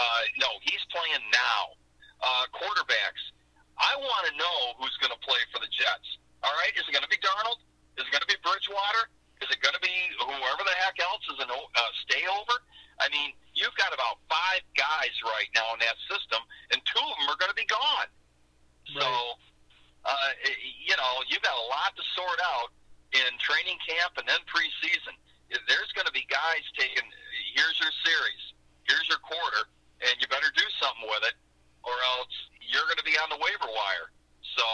uh, 0.00 0.22
no, 0.42 0.50
he's 0.66 0.82
playing 0.90 1.22
now. 1.30 1.78
Uh, 2.20 2.44
quarterbacks. 2.52 3.22
I 3.80 3.96
want 3.96 4.28
to 4.28 4.32
know 4.36 4.58
who's 4.82 4.92
going 5.00 5.14
to 5.14 5.20
play 5.24 5.40
for 5.54 5.62
the 5.62 5.70
Jets. 5.72 6.08
All 6.42 6.52
right? 6.58 6.74
Is 6.76 6.84
it 6.84 6.92
going 6.92 7.06
to 7.06 7.12
be 7.12 7.16
Darnold? 7.22 7.62
Is 7.96 8.04
it 8.04 8.12
going 8.12 8.20
to 8.26 8.28
be 8.28 8.36
Bridgewater? 8.44 9.08
Is 9.40 9.48
it 9.48 9.56
going 9.64 9.72
to 9.72 9.80
be 9.80 9.94
whoever 10.20 10.62
the 10.66 10.76
heck 10.84 11.00
else 11.00 11.24
is 11.32 11.38
an 11.40 11.48
o- 11.48 11.70
uh, 11.72 11.90
stay 12.04 12.26
over? 12.28 12.60
I 13.00 13.08
mean, 13.08 13.32
you've 13.60 13.76
got 13.76 13.92
about 13.92 14.16
five 14.26 14.64
guys 14.72 15.12
right 15.22 15.52
now 15.52 15.76
in 15.76 15.80
that 15.84 16.00
system, 16.08 16.40
and 16.72 16.80
two 16.88 17.04
of 17.04 17.14
them 17.20 17.28
are 17.28 17.36
going 17.36 17.52
to 17.52 17.60
be 17.60 17.68
gone. 17.68 18.10
So, 18.96 19.06
uh, 20.02 20.30
you 20.82 20.96
know, 20.96 21.12
you've 21.28 21.44
got 21.44 21.54
a 21.54 21.66
lot 21.68 21.92
to 21.94 22.02
sort 22.16 22.40
out 22.42 22.72
in 23.12 23.30
training 23.38 23.78
camp 23.84 24.16
and 24.18 24.26
then 24.26 24.40
preseason. 24.48 25.14
There's 25.52 25.92
going 25.92 26.08
to 26.08 26.16
be 26.16 26.24
guys 26.26 26.64
taking, 26.74 27.04
here's 27.54 27.78
your 27.78 27.92
series, 28.02 28.42
here's 28.88 29.06
your 29.06 29.20
quarter, 29.22 29.68
and 30.02 30.16
you 30.18 30.26
better 30.26 30.50
do 30.56 30.66
something 30.80 31.06
with 31.06 31.22
it, 31.28 31.36
or 31.84 31.94
else 32.16 32.34
you're 32.58 32.88
going 32.88 32.98
to 32.98 33.06
be 33.06 33.14
on 33.20 33.28
the 33.30 33.38
waiver 33.38 33.68
wire. 33.70 34.08
So, 34.56 34.66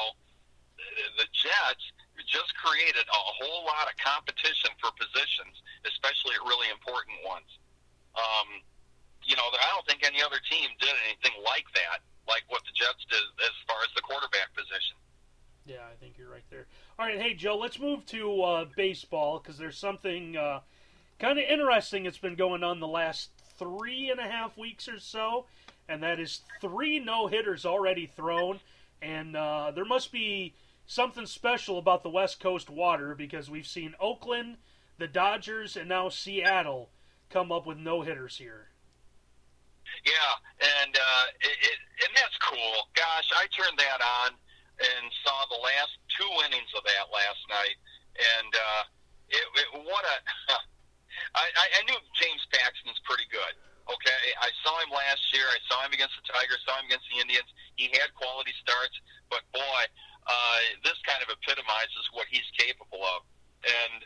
the 1.20 1.28
Jets 1.34 1.84
just 2.24 2.52
created 2.56 3.04
a 3.04 3.22
whole 3.40 3.68
lot 3.68 3.88
of 3.88 3.94
competition 4.00 4.72
for 4.80 4.88
positions, 4.96 5.60
especially 5.84 6.34
at 6.36 6.44
really 6.48 6.68
important 6.72 7.16
ones. 7.24 7.48
Um, 8.16 8.64
you 9.26 9.34
know, 9.34 9.42
I 9.42 9.68
don't 9.74 9.86
think 9.86 10.06
any 10.06 10.22
other 10.22 10.38
team 10.48 10.70
did 10.80 10.94
anything 11.04 11.42
like 11.44 11.66
that, 11.74 12.06
like 12.28 12.46
what 12.48 12.62
the 12.62 12.72
Jets 12.74 13.04
did 13.10 13.26
as 13.42 13.54
far 13.66 13.76
as 13.82 13.90
the 13.94 14.02
quarterback 14.02 14.54
position. 14.54 14.96
Yeah, 15.66 15.82
I 15.90 15.98
think 15.98 16.14
you're 16.16 16.30
right 16.30 16.46
there. 16.48 16.66
All 16.98 17.06
right, 17.06 17.20
hey 17.20 17.34
Joe, 17.34 17.58
let's 17.58 17.80
move 17.80 18.06
to 18.06 18.42
uh, 18.42 18.64
baseball 18.76 19.40
because 19.40 19.58
there's 19.58 19.76
something 19.76 20.36
uh, 20.36 20.60
kind 21.18 21.38
of 21.38 21.44
interesting 21.44 22.04
that's 22.04 22.18
been 22.18 22.36
going 22.36 22.62
on 22.62 22.78
the 22.78 22.86
last 22.86 23.30
three 23.58 24.10
and 24.10 24.20
a 24.20 24.28
half 24.28 24.56
weeks 24.56 24.88
or 24.88 25.00
so, 25.00 25.46
and 25.88 26.02
that 26.04 26.20
is 26.20 26.42
three 26.60 27.00
no 27.00 27.26
hitters 27.26 27.66
already 27.66 28.06
thrown, 28.06 28.60
and 29.02 29.36
uh, 29.36 29.72
there 29.74 29.84
must 29.84 30.12
be 30.12 30.54
something 30.86 31.26
special 31.26 31.78
about 31.78 32.04
the 32.04 32.10
West 32.10 32.38
Coast 32.38 32.70
water 32.70 33.16
because 33.16 33.50
we've 33.50 33.66
seen 33.66 33.94
Oakland, 33.98 34.58
the 34.98 35.08
Dodgers, 35.08 35.76
and 35.76 35.88
now 35.88 36.08
Seattle 36.08 36.90
come 37.28 37.50
up 37.50 37.66
with 37.66 37.78
no 37.78 38.02
hitters 38.02 38.38
here. 38.38 38.68
Yeah, 40.04 40.32
and 40.82 40.92
uh, 40.94 41.24
it, 41.42 41.56
it, 41.58 41.78
and 42.06 42.12
that's 42.14 42.36
cool. 42.42 42.90
Gosh, 42.94 43.28
I 43.34 43.50
turned 43.50 43.78
that 43.78 44.00
on 44.00 44.30
and 44.78 45.04
saw 45.24 45.38
the 45.50 45.60
last 45.60 45.96
two 46.14 46.30
innings 46.46 46.70
of 46.76 46.84
that 46.84 47.10
last 47.10 47.42
night, 47.48 47.76
and 48.38 48.50
uh, 48.52 48.82
it, 49.32 49.44
it 49.44 49.68
what 49.82 50.04
a 50.04 50.16
I, 51.34 51.48
I 51.50 51.80
knew 51.88 51.96
James 52.16 52.44
Paxton's 52.52 53.00
pretty 53.04 53.26
good. 53.32 53.54
Okay, 53.86 54.22
I 54.42 54.50
saw 54.66 54.74
him 54.82 54.90
last 54.90 55.22
year. 55.30 55.46
I 55.46 55.62
saw 55.70 55.78
him 55.86 55.94
against 55.94 56.18
the 56.18 56.26
Tigers. 56.26 56.58
Saw 56.66 56.74
him 56.82 56.90
against 56.90 57.06
the 57.06 57.22
Indians. 57.22 57.46
He 57.78 57.86
had 57.94 58.10
quality 58.18 58.50
starts, 58.58 58.98
but 59.30 59.46
boy, 59.54 59.82
uh, 60.26 60.58
this 60.82 60.98
kind 61.06 61.22
of 61.22 61.30
epitomizes 61.30 62.04
what 62.10 62.26
he's 62.26 62.46
capable 62.58 63.02
of. 63.02 63.22
And 63.62 64.02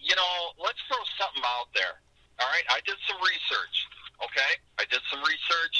you 0.00 0.14
know, 0.16 0.36
let's 0.60 0.80
throw 0.88 1.00
something 1.16 1.44
out 1.44 1.72
there. 1.72 2.00
All 2.40 2.48
right, 2.48 2.64
I 2.72 2.80
did 2.84 2.96
some 3.08 3.20
research. 3.20 3.76
Okay, 4.20 4.52
I 4.76 4.84
did 4.92 5.00
some 5.08 5.24
research 5.24 5.76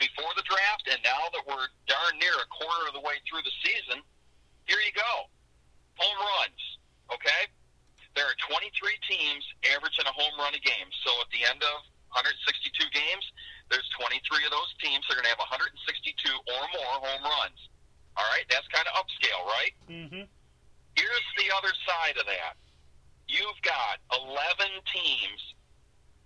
before 0.00 0.32
the 0.34 0.42
draft, 0.48 0.88
and 0.88 0.98
now 1.04 1.28
that 1.30 1.44
we're 1.44 1.68
darn 1.86 2.16
near 2.16 2.32
a 2.40 2.48
quarter 2.48 2.88
of 2.88 2.96
the 2.96 3.04
way 3.04 3.20
through 3.28 3.44
the 3.44 3.54
season, 3.60 4.00
here 4.64 4.80
you 4.80 4.92
go. 4.96 5.28
Home 6.00 6.18
runs. 6.40 6.62
Okay, 7.12 7.52
there 8.16 8.24
are 8.24 8.36
23 8.48 8.72
teams 9.04 9.44
averaging 9.76 10.08
a 10.08 10.14
home 10.16 10.32
run 10.40 10.56
a 10.56 10.62
game. 10.62 10.88
So 11.04 11.10
at 11.20 11.28
the 11.28 11.44
end 11.44 11.60
of 11.60 11.76
162 12.16 12.72
games, 12.92 13.24
there's 13.68 13.88
23 14.00 14.20
of 14.48 14.52
those 14.52 14.72
teams 14.80 15.04
that 15.08 15.16
are 15.16 15.20
going 15.20 15.28
to 15.28 15.34
have 15.36 15.44
162 15.44 15.76
or 16.32 16.62
more 16.76 16.96
home 17.00 17.24
runs. 17.24 17.60
All 18.16 18.28
right, 18.32 18.44
that's 18.48 18.68
kind 18.68 18.84
of 18.88 18.96
upscale, 19.00 19.44
right? 19.48 19.74
Mm-hmm. 19.88 20.24
Here's 20.96 21.28
the 21.40 21.48
other 21.56 21.72
side 21.88 22.20
of 22.20 22.28
that. 22.28 22.60
You've 23.28 23.60
got 23.64 24.00
11 24.12 24.68
teams 24.92 25.40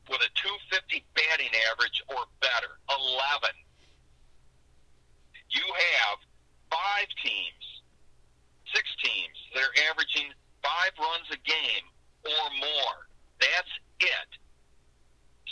with 0.08 0.22
a 0.22 0.30
250 0.38 1.04
batting 1.14 1.52
average 1.70 2.02
or 2.08 2.26
better. 2.40 2.78
11. 2.90 3.50
You 5.50 5.66
have 5.66 6.18
five 6.70 7.08
teams, 7.22 7.64
six 8.74 8.86
teams 9.02 9.38
that 9.54 9.62
are 9.62 9.76
averaging 9.90 10.30
five 10.62 10.92
runs 10.98 11.26
a 11.30 11.40
game 11.42 11.86
or 12.26 12.44
more. 12.58 12.98
That's 13.38 13.72
it. 14.02 14.30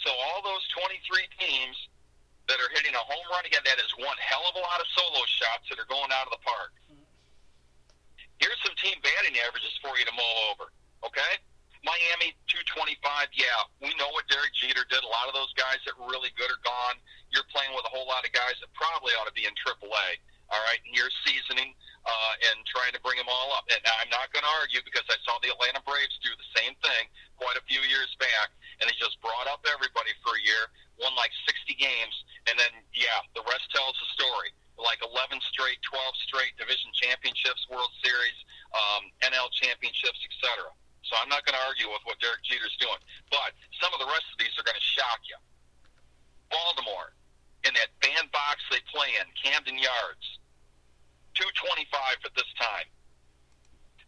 So 0.02 0.10
all 0.10 0.44
those 0.44 0.64
23 0.76 1.00
teams 1.40 1.76
that 2.48 2.60
are 2.60 2.70
hitting 2.76 2.92
a 2.92 3.04
home 3.04 3.24
run 3.32 3.46
again, 3.48 3.64
that 3.64 3.80
is 3.80 3.88
one 3.96 4.18
hell 4.20 4.44
of 4.50 4.54
a 4.58 4.62
lot 4.62 4.78
of 4.82 4.86
solo 4.92 5.22
shots 5.24 5.64
that 5.72 5.80
are 5.80 5.88
going 5.88 6.12
out 6.12 6.28
of 6.28 6.32
the 6.36 6.42
park. 6.44 6.76
Here's 8.36 8.60
some 8.60 8.76
team 8.76 9.00
batting 9.00 9.38
averages 9.40 9.72
for 9.80 9.96
you 9.96 10.04
to 10.04 10.12
mull 10.12 10.36
over. 10.52 10.68
Okay? 11.08 11.40
Miami 11.84 12.36
225. 12.54 13.34
Yeah, 13.34 13.50
we 13.82 13.90
know 13.98 14.06
what 14.14 14.30
Derek 14.30 14.54
Jeter 14.54 14.86
did. 14.86 15.02
A 15.02 15.10
lot 15.10 15.26
of 15.26 15.34
those 15.34 15.50
guys 15.58 15.82
that 15.82 15.98
were 15.98 16.06
really 16.06 16.30
good 16.38 16.46
are 16.46 16.62
gone. 16.62 16.96
You're 17.34 17.46
playing 17.50 17.74
with 17.74 17.82
a 17.82 17.92
whole 17.92 18.06
lot 18.06 18.22
of 18.22 18.30
guys 18.30 18.54
that 18.62 18.70
probably 18.78 19.10
ought 19.18 19.26
to 19.26 19.34
be 19.34 19.42
in 19.42 19.54
AAA. 19.58 20.22
All 20.52 20.60
right, 20.70 20.78
and 20.84 20.92
you're 20.92 21.10
seasoning 21.24 21.72
uh, 22.04 22.32
and 22.52 22.60
trying 22.68 22.92
to 22.92 23.00
bring 23.00 23.16
them 23.16 23.26
all 23.32 23.56
up. 23.56 23.64
And 23.72 23.80
I'm 23.80 24.12
not 24.12 24.28
going 24.30 24.44
to 24.44 24.54
argue 24.60 24.84
because 24.84 25.08
I 25.08 25.16
saw 25.24 25.40
the 25.40 25.50
Atlanta 25.50 25.80
Braves 25.88 26.14
do 26.20 26.30
the 26.36 26.50
same 26.52 26.76
thing 26.84 27.08
quite 27.40 27.56
a 27.56 27.64
few 27.64 27.80
years 27.88 28.12
back, 28.20 28.52
and 28.78 28.86
they 28.86 28.94
just 29.00 29.16
brought 29.24 29.48
up 29.48 29.64
everybody 29.64 30.12
for 30.20 30.36
a 30.36 30.42
year, 30.44 30.68
won 31.00 31.16
like 31.16 31.32
60 31.48 31.74
games, 31.80 32.14
and 32.46 32.60
then 32.60 32.70
yeah, 32.92 33.24
the 33.32 33.42
rest 33.48 33.66
tells 33.72 33.96
the 33.96 34.08
story. 34.14 34.52
Like 34.76 35.00
11 35.00 35.38
straight, 35.48 35.80
12 35.86 36.28
straight 36.28 36.54
division 36.60 36.92
championships, 36.98 37.62
World 37.70 37.94
Series, 38.04 38.38
um, 38.74 39.06
NL 39.24 39.48
championships, 39.54 40.18
etc. 40.28 40.74
So 41.08 41.16
I'm 41.20 41.28
not 41.28 41.44
going 41.44 41.56
to 41.56 41.64
argue 41.68 41.92
with 41.92 42.00
what 42.08 42.16
Derek 42.20 42.40
Jeter's 42.44 42.74
doing, 42.80 43.00
but 43.28 43.52
some 43.80 43.92
of 43.92 44.00
the 44.00 44.08
rest 44.08 44.24
of 44.32 44.36
these 44.40 44.52
are 44.56 44.64
going 44.64 44.78
to 44.78 44.88
shock 44.96 45.20
you. 45.28 45.36
Baltimore, 46.48 47.12
in 47.64 47.72
that 47.76 47.92
bandbox 48.00 48.64
they 48.72 48.80
play 48.88 49.12
in, 49.20 49.26
Camden 49.36 49.76
Yards, 49.76 50.24
225 51.36 52.24
at 52.24 52.32
this 52.36 52.48
time. 52.56 52.88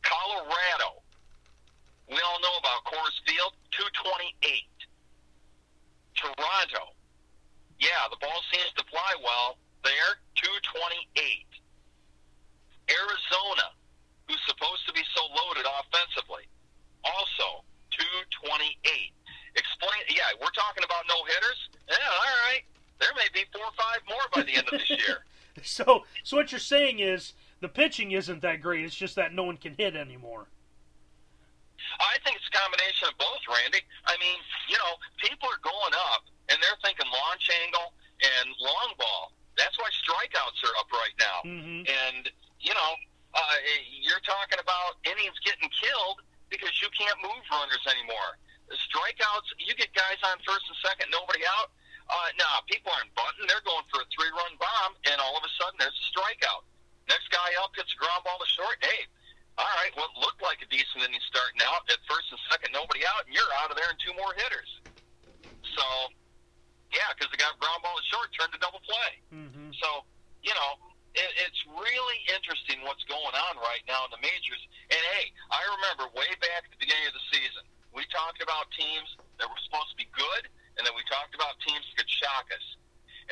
Colorado, 0.01 1.03
we 2.09 2.21
all 2.23 2.41
know 2.41 2.57
about 2.61 2.87
Coors 2.87 3.19
Field, 3.27 3.53
228. 3.75 4.65
Toronto, 6.17 6.97
yeah, 7.79 8.09
the 8.09 8.17
ball 8.23 8.41
seems 8.53 8.73
to 8.79 8.85
fly 8.89 9.13
well 9.21 9.59
there, 9.85 10.17
228. 10.41 11.13
Arizona, 12.89 13.67
who's 14.29 14.41
supposed 14.47 14.87
to 14.87 14.93
be 14.95 15.03
so 15.13 15.23
loaded 15.35 15.67
offensively, 15.67 16.47
also 17.14 17.62
228. 17.95 19.12
Explain, 19.57 20.01
yeah, 20.11 20.37
we're 20.40 20.53
talking 20.53 20.85
about 20.85 21.05
no 21.09 21.16
hitters. 21.25 21.61
Yeah, 21.88 21.97
all 21.97 22.38
right. 22.51 22.64
There 23.01 23.12
may 23.16 23.29
be 23.33 23.45
four 23.53 23.64
or 23.64 23.77
five 23.77 24.01
more 24.09 24.27
by 24.33 24.42
the 24.42 24.57
end 24.57 24.69
of 24.73 24.79
this 24.81 24.90
year. 24.90 25.23
So, 25.64 26.05
so 26.23 26.37
what 26.37 26.53
you're 26.53 26.61
saying 26.61 27.01
is 27.01 27.33
the 27.64 27.69
pitching 27.69 28.12
isn't 28.12 28.42
that 28.42 28.61
great. 28.61 28.85
It's 28.85 28.95
just 28.95 29.16
that 29.16 29.33
no 29.33 29.42
one 29.42 29.57
can 29.57 29.73
hit 29.73 29.97
anymore. 29.97 30.45
I 31.97 32.21
think 32.25 32.37
it's 32.37 32.49
a 32.53 32.57
combination 32.57 33.09
of 33.09 33.16
both, 33.16 33.40
Randy. 33.49 33.81
I 34.05 34.21
mean, 34.21 34.37
you 34.69 34.77
know, 34.77 35.01
people 35.16 35.49
are 35.49 35.62
going 35.64 35.97
up 36.12 36.29
and 36.53 36.61
they're 36.61 36.77
thinking 36.85 37.09
launch 37.09 37.49
angle 37.64 37.97
and 38.21 38.53
long 38.61 38.92
ball. 39.01 39.33
That's 39.57 39.79
why 39.81 39.88
strikeouts 39.88 40.61
are 40.61 40.77
up 40.77 40.92
right 40.92 41.16
now. 41.16 41.38
Mm-hmm. 41.49 41.88
And, 41.88 42.29
you 42.61 42.75
know, 42.77 42.90
uh, 43.33 43.57
you're 44.01 44.25
talking 44.25 44.61
about 44.61 45.01
innings 45.09 45.40
getting 45.40 45.73
killed 45.73 46.21
because 46.49 46.75
you 46.83 46.89
can't 46.95 47.19
move 47.23 47.43
runners 47.51 47.85
anymore. 47.87 48.39
The 48.71 48.79
strikeouts, 48.91 49.55
you 49.63 49.75
get 49.79 49.95
guys 49.95 50.19
on 50.27 50.39
first 50.43 50.67
and 50.67 50.79
second, 50.83 51.11
nobody 51.15 51.43
out. 51.47 51.71
Uh, 52.07 52.31
nah, 52.39 52.63
people 52.71 52.91
aren't 52.95 53.11
bunting. 53.19 53.47
They're 53.51 53.63
going 53.67 53.87
for 53.91 54.03
a 54.03 54.07
three 54.15 54.31
run 54.31 54.55
bomb, 54.59 54.95
and 55.11 55.19
all 55.19 55.35
of 55.35 55.43
a 55.43 55.53
sudden 55.59 55.79
there's 55.83 55.95
a 55.95 56.07
strikeout. 56.15 56.67
Next 57.11 57.31
guy 57.31 57.51
up 57.63 57.75
hits 57.75 57.95
a 57.95 57.99
ground 57.99 58.27
ball 58.27 58.39
to 58.39 58.49
short. 58.51 58.79
Hey, 58.83 59.07
all 59.59 59.71
right, 59.83 59.91
what 59.99 60.11
looked 60.19 60.43
like 60.43 60.63
a 60.63 60.69
decent 60.71 61.03
inning 61.03 61.23
starting 61.27 61.63
out 61.67 61.87
at 61.91 61.99
first 62.07 62.31
and 62.31 62.39
second, 62.51 62.75
nobody 62.75 63.03
out, 63.07 63.27
and 63.27 63.35
you're 63.35 63.51
out 63.63 63.71
of 63.71 63.77
there 63.79 63.91
and 63.91 63.99
two 64.03 64.15
more 64.15 64.35
hitters. 64.39 64.71
So, 65.75 65.85
yeah, 66.95 67.11
because 67.15 67.31
the 67.33 67.41
guy 67.41 67.51
ground 67.59 67.83
ball 67.83 67.97
to 67.97 68.05
short 68.07 68.31
turned 68.35 68.55
to 68.55 68.61
double 68.63 68.83
play. 68.85 69.11
Mm-hmm. 69.35 69.75
So, 69.81 70.05
you 70.47 70.55
know, 70.55 70.79
it, 71.17 71.33
it's 71.49 71.63
really 71.73 72.21
interesting 72.29 72.85
what's 72.85 73.03
going 73.09 73.35
on 73.35 73.55
right 73.59 73.83
now 73.89 74.05
in 74.05 74.13
the 74.13 74.21
majors. 74.21 74.63
And 74.93 75.01
hey, 75.17 75.33
I 75.49 75.65
remember 75.81 76.13
way 76.13 76.29
back 76.45 76.69
at 76.69 76.71
the 76.71 76.81
beginning 76.81 77.09
of 77.09 77.17
the 77.17 77.27
season, 77.33 77.65
we 77.97 78.05
talked 78.13 78.45
about 78.45 78.69
teams 78.77 79.09
that 79.41 79.49
were 79.49 79.61
supposed 79.65 79.89
to 79.97 79.99
be 79.99 80.09
good, 80.13 80.45
and 80.77 80.85
then 80.85 80.93
we 80.93 81.03
talked 81.09 81.33
about 81.33 81.57
teams 81.65 81.81
that 81.89 82.05
could 82.05 82.13
shock 82.13 82.53
us. 82.53 82.67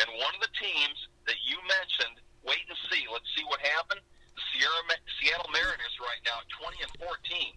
And 0.00 0.08
one 0.16 0.32
of 0.32 0.40
the 0.40 0.52
teams 0.56 0.98
that 1.28 1.36
you 1.44 1.60
mentioned, 1.68 2.18
wait 2.42 2.64
and 2.66 2.78
see, 2.88 3.04
let's 3.12 3.28
see 3.36 3.44
what 3.46 3.60
happened. 3.60 4.00
The 4.34 4.42
Sierra, 4.56 4.80
Seattle 5.20 5.52
Mariners 5.52 5.94
right 6.00 6.22
now 6.24 6.40
20 6.58 6.80
and 6.82 6.92
14. 6.98 7.54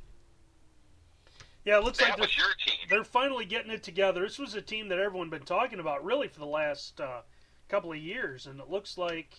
Yeah, 1.65 1.79
it 1.79 1.83
looks 1.83 1.97
that 1.99 2.15
like 2.15 2.19
was 2.19 2.31
they're, 2.35 2.45
your 2.45 2.55
team. 2.63 2.79
they're 2.87 3.03
finally 3.03 3.43
getting 3.43 3.71
it 3.71 3.83
together. 3.83 4.21
This 4.21 4.39
was 4.39 4.55
a 4.55 4.61
team 4.61 4.87
that 4.87 4.99
everyone 4.99 5.29
been 5.29 5.47
talking 5.47 5.79
about 5.79 6.03
really 6.03 6.27
for 6.27 6.39
the 6.39 6.45
last 6.45 7.01
uh, 7.01 7.21
couple 7.67 7.91
of 7.91 7.97
years, 7.97 8.45
and 8.45 8.59
it 8.59 8.69
looks 8.69 8.97
like 8.97 9.35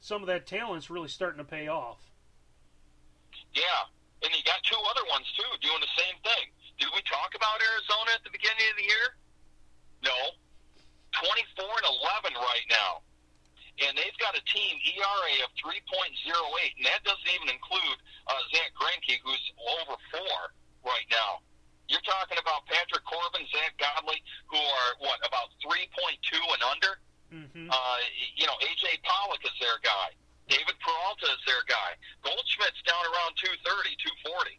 some 0.00 0.22
of 0.22 0.28
that 0.28 0.46
talent's 0.46 0.90
really 0.90 1.08
starting 1.08 1.38
to 1.38 1.48
pay 1.48 1.68
off. 1.68 1.98
Yeah, 3.54 3.90
and 4.22 4.30
you 4.34 4.42
got 4.44 4.62
two 4.62 4.78
other 4.90 5.06
ones 5.10 5.26
too 5.34 5.50
doing 5.60 5.80
the 5.80 5.94
same 5.98 6.16
thing. 6.22 6.52
Did 6.78 6.90
we 6.94 7.02
talk 7.06 7.34
about 7.34 7.58
Arizona 7.58 8.14
at 8.14 8.22
the 8.22 8.30
beginning 8.30 8.66
of 8.70 8.76
the 8.78 8.86
year? 8.86 9.06
No. 10.06 10.18
24 11.18 11.66
and 11.66 11.88
11 12.30 12.38
right 12.38 12.66
now. 12.70 13.02
And 13.78 13.94
they've 13.94 14.18
got 14.18 14.34
a 14.34 14.42
team 14.50 14.74
ERA 14.94 15.34
of 15.46 15.50
3.08, 15.62 16.10
and 16.78 16.86
that 16.86 17.02
doesn't 17.06 17.30
even 17.30 17.50
include 17.50 17.98
uh, 18.26 18.42
Zack 18.50 18.74
Greinke, 18.74 19.22
who's 19.22 19.44
over 19.78 19.94
four 20.10 20.38
right 20.82 21.06
now. 21.10 21.42
You're 21.86 22.02
talking 22.02 22.38
about 22.42 22.66
Patrick 22.66 23.06
Corbin, 23.06 23.46
Zack 23.54 23.78
Godley, 23.78 24.18
who 24.50 24.58
are, 24.58 24.90
what, 24.98 25.22
about 25.22 25.54
3.2 25.62 25.86
and 26.36 26.62
under? 26.62 26.98
Mm-hmm. 27.28 27.68
Uh, 27.68 27.98
you 28.36 28.46
know, 28.48 28.56
AJ 28.64 29.04
Pollock 29.04 29.42
is 29.44 29.52
their 29.60 29.76
guy. 29.84 30.16
David 30.48 30.80
Peralta 30.80 31.28
is 31.28 31.42
their 31.44 31.60
guy. 31.68 31.92
Goldschmidt's 32.24 32.80
down 32.88 33.04
around 33.12 33.36
230, 33.36 33.60
240. 34.24 34.56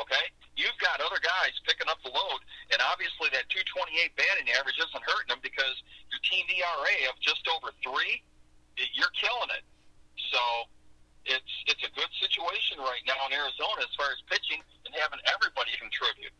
Okay? 0.00 0.24
You've 0.56 0.78
got 0.80 1.04
other 1.04 1.20
guys 1.20 1.52
picking 1.68 1.86
up 1.92 2.00
the 2.02 2.10
load, 2.10 2.40
and 2.72 2.80
obviously 2.88 3.28
that 3.36 3.46
228 3.52 4.16
batting 4.16 4.48
average 4.56 4.80
isn't 4.80 5.04
hurting 5.04 5.30
them 5.30 5.42
because 5.44 5.76
your 6.08 6.22
team 6.24 6.46
ERA 6.48 7.12
of 7.12 7.18
just 7.20 7.44
over 7.52 7.74
three, 7.84 8.24
you're 8.96 9.12
killing 9.18 9.52
it. 9.54 9.66
So 10.30 10.40
it's 11.26 11.54
it's 11.66 11.84
a 11.84 11.92
good 11.96 12.10
situation 12.20 12.78
right 12.80 13.02
now 13.08 13.18
in 13.28 13.32
Arizona 13.32 13.80
as 13.80 13.92
far 13.96 14.12
as 14.12 14.20
pitching 14.28 14.60
and 14.86 14.92
having 14.94 15.20
everybody 15.26 15.72
contribute. 15.80 16.34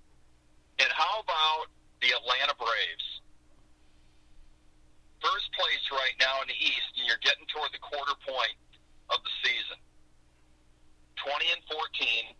And 0.78 0.90
how 0.90 1.22
about 1.22 1.70
the 2.02 2.14
Atlanta 2.14 2.54
Braves? 2.58 3.23
First 5.24 5.48
place 5.56 5.84
right 5.88 6.12
now 6.20 6.44
in 6.44 6.52
the 6.52 6.58
East, 6.60 6.92
and 7.00 7.08
you're 7.08 7.22
getting 7.24 7.48
toward 7.48 7.72
the 7.72 7.80
quarter 7.80 8.12
point 8.28 8.56
of 9.08 9.24
the 9.24 9.32
season. 9.40 9.80
20 11.16 11.56
and 11.56 11.62
14 11.72 12.36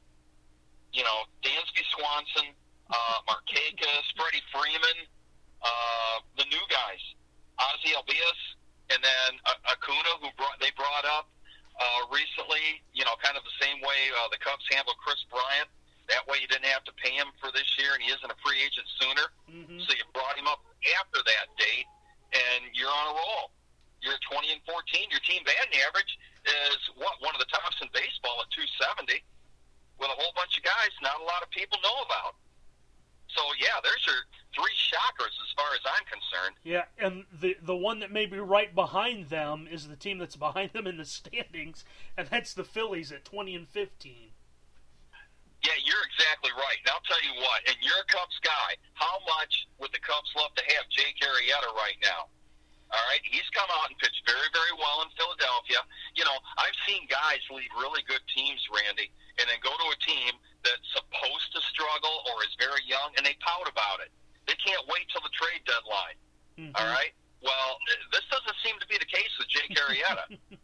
you 0.94 1.02
know, 1.02 1.26
Dansby 1.42 1.82
Swanson, 1.90 2.54
uh, 2.88 3.18
Markakis, 3.26 4.06
Freddie 4.14 4.46
Freeman, 4.54 4.98
uh, 5.60 6.22
the 6.38 6.46
new 6.46 6.62
guys, 6.70 7.02
Ozzie 7.58 7.98
Albies, 7.98 8.40
and 8.94 9.02
then 9.02 9.30
uh, 9.44 9.74
Acuna, 9.74 10.22
who 10.22 10.30
brought, 10.38 10.54
they 10.62 10.70
brought 10.78 11.02
up 11.18 11.26
uh, 11.74 12.06
recently. 12.14 12.78
You 12.94 13.02
know, 13.02 13.18
kind 13.18 13.34
of 13.34 13.42
the 13.42 13.58
same 13.58 13.82
way 13.82 14.00
uh, 14.14 14.30
the 14.30 14.38
Cubs 14.38 14.62
handled 14.70 14.96
Kris 15.02 15.18
Bryant. 15.26 15.66
That 16.06 16.22
way, 16.30 16.38
you 16.38 16.46
didn't 16.46 16.70
have 16.70 16.86
to 16.86 16.94
pay 17.00 17.10
him 17.10 17.32
for 17.42 17.50
this 17.50 17.66
year, 17.74 17.96
and 17.98 18.00
he 18.04 18.14
isn't 18.14 18.30
a 18.30 18.38
free 18.44 18.62
agent 18.62 18.86
sooner. 19.02 19.26
Mm-hmm. 19.50 19.82
So 19.82 19.90
you 19.98 20.04
brought 20.14 20.38
him 20.38 20.46
up 20.46 20.62
after 21.00 21.24
that 21.26 21.48
date, 21.58 21.88
and 22.30 22.70
you're 22.76 22.92
on 22.92 23.06
a 23.10 23.14
roll. 23.18 23.50
You're 24.04 24.20
20 24.30 24.52
and 24.52 24.60
14. 24.68 24.84
Your 25.08 25.24
team 25.24 25.40
batting 25.48 25.80
average 25.80 26.12
is 26.44 26.76
what 27.00 27.16
one 27.24 27.32
of 27.32 27.40
the 27.40 27.48
tops 27.48 27.80
in 27.80 27.88
baseball 27.96 28.36
at 28.44 28.52
270 28.52 29.24
with 29.98 30.10
a 30.10 30.16
whole 30.18 30.32
bunch 30.34 30.58
of 30.58 30.64
guys 30.64 30.90
not 31.02 31.20
a 31.20 31.24
lot 31.24 31.42
of 31.42 31.50
people 31.50 31.78
know 31.82 31.98
about. 32.06 32.34
So 33.28 33.42
yeah, 33.58 33.80
there's 33.82 34.04
your 34.06 34.20
three 34.54 34.74
shockers 34.76 35.34
as 35.42 35.50
far 35.56 35.70
as 35.74 35.82
I'm 35.82 36.06
concerned. 36.06 36.54
Yeah, 36.62 36.84
and 36.98 37.24
the 37.40 37.56
the 37.62 37.76
one 37.76 38.00
that 38.00 38.12
may 38.12 38.26
be 38.26 38.38
right 38.74 38.86
behind 38.86 39.28
them 39.30 39.68
is 39.70 39.88
the 39.88 39.96
team 39.96 40.18
that's 40.18 40.36
behind 40.36 40.70
them 40.72 40.86
in 40.86 40.96
the 40.96 41.04
standings, 41.04 41.84
and 42.16 42.28
that's 42.28 42.54
the 42.54 42.64
Phillies 42.64 43.12
at 43.12 43.24
20 43.24 43.54
and 43.54 43.68
15. 43.68 44.30
Yeah, 45.62 45.80
you're 45.80 46.04
exactly 46.12 46.52
right. 46.52 46.76
And 46.84 46.92
I'll 46.92 47.06
tell 47.08 47.22
you 47.24 47.40
what, 47.40 47.64
and 47.64 47.76
you're 47.80 47.96
a 47.96 48.10
Cubs 48.12 48.36
guy. 48.44 48.76
How 48.94 49.16
much 49.24 49.66
would 49.80 49.92
the 49.96 50.02
Cubs 50.02 50.28
love 50.36 50.52
to 50.60 50.64
have 50.76 50.84
Jake 50.90 51.16
Arrieta 51.24 51.72
right 51.72 51.96
now? 52.02 52.28
All 52.92 53.04
right, 53.10 53.24
he's 53.24 53.48
come 53.56 53.66
out 53.72 53.88
and 53.88 53.96
pitched 53.98 54.22
very, 54.28 54.50
very 54.52 54.76
well 54.76 55.02
in 55.02 55.10
Philadelphia. 55.16 55.80
You 56.14 56.28
know, 56.28 56.36
I've 56.60 56.76
seen 56.84 57.08
guys 57.08 57.40
lead 57.48 57.72
really 57.80 58.04
good 58.04 58.20
teams, 58.28 58.60
Randy, 58.70 59.08
and 59.40 59.48
then 59.48 59.56
go 59.64 59.72
to 59.72 59.86
a 59.88 59.98
team 60.04 60.36
that's 60.62 60.84
supposed 60.92 61.48
to 61.56 61.60
struggle 61.64 62.22
or 62.28 62.44
is 62.44 62.54
very 62.60 62.84
young, 62.84 63.16
and 63.16 63.24
they 63.24 63.34
pout 63.40 63.66
about 63.66 64.04
it. 64.04 64.12
They 64.46 64.54
can't 64.60 64.84
wait 64.86 65.08
till 65.08 65.24
the 65.24 65.32
trade 65.32 65.64
deadline. 65.64 66.18
Mm-hmm. 66.60 66.76
All 66.76 66.92
right. 66.92 67.16
Well, 67.44 67.78
this 68.10 68.22
doesn't 68.30 68.56
seem 68.64 68.74
to 68.80 68.86
be 68.88 68.96
the 68.98 69.04
case 69.04 69.28
with 69.38 69.48
Jake 69.48 69.76
Arrieta. 69.76 70.38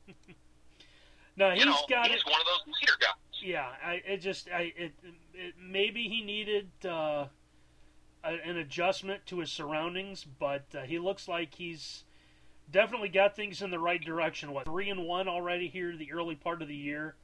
no, 1.37 1.51
he's 1.51 1.61
you 1.61 1.67
know, 1.67 1.77
got 1.91 2.07
he's 2.09 2.21
it. 2.21 2.27
one 2.27 2.41
of 2.41 2.47
those 2.47 2.75
leader 2.81 2.95
guys. 2.99 3.11
Yeah, 3.43 3.69
I 3.85 4.03
it 4.07 4.19
just 4.19 4.49
I 4.51 4.73
it, 4.77 4.93
it 5.35 5.55
maybe 5.61 6.05
he 6.05 6.23
needed 6.23 6.71
uh, 6.89 7.27
an 8.25 8.57
adjustment 8.57 9.27
to 9.27 9.41
his 9.41 9.51
surroundings, 9.51 10.25
but 10.25 10.65
uh, 10.75 10.83
he 10.83 10.99
looks 10.99 11.29
like 11.29 11.55
he's 11.55 12.05
definitely 12.71 13.09
got 13.09 13.37
things 13.37 13.63
in 13.63 13.71
the 13.71 13.79
right 13.79 14.03
direction. 14.03 14.53
What 14.53 14.65
three 14.65 14.89
and 14.89 15.05
one 15.07 15.29
already 15.29 15.69
here 15.69 15.95
the 15.97 16.13
early 16.13 16.35
part 16.35 16.63
of 16.63 16.69
the 16.69 16.77
year, 16.77 17.15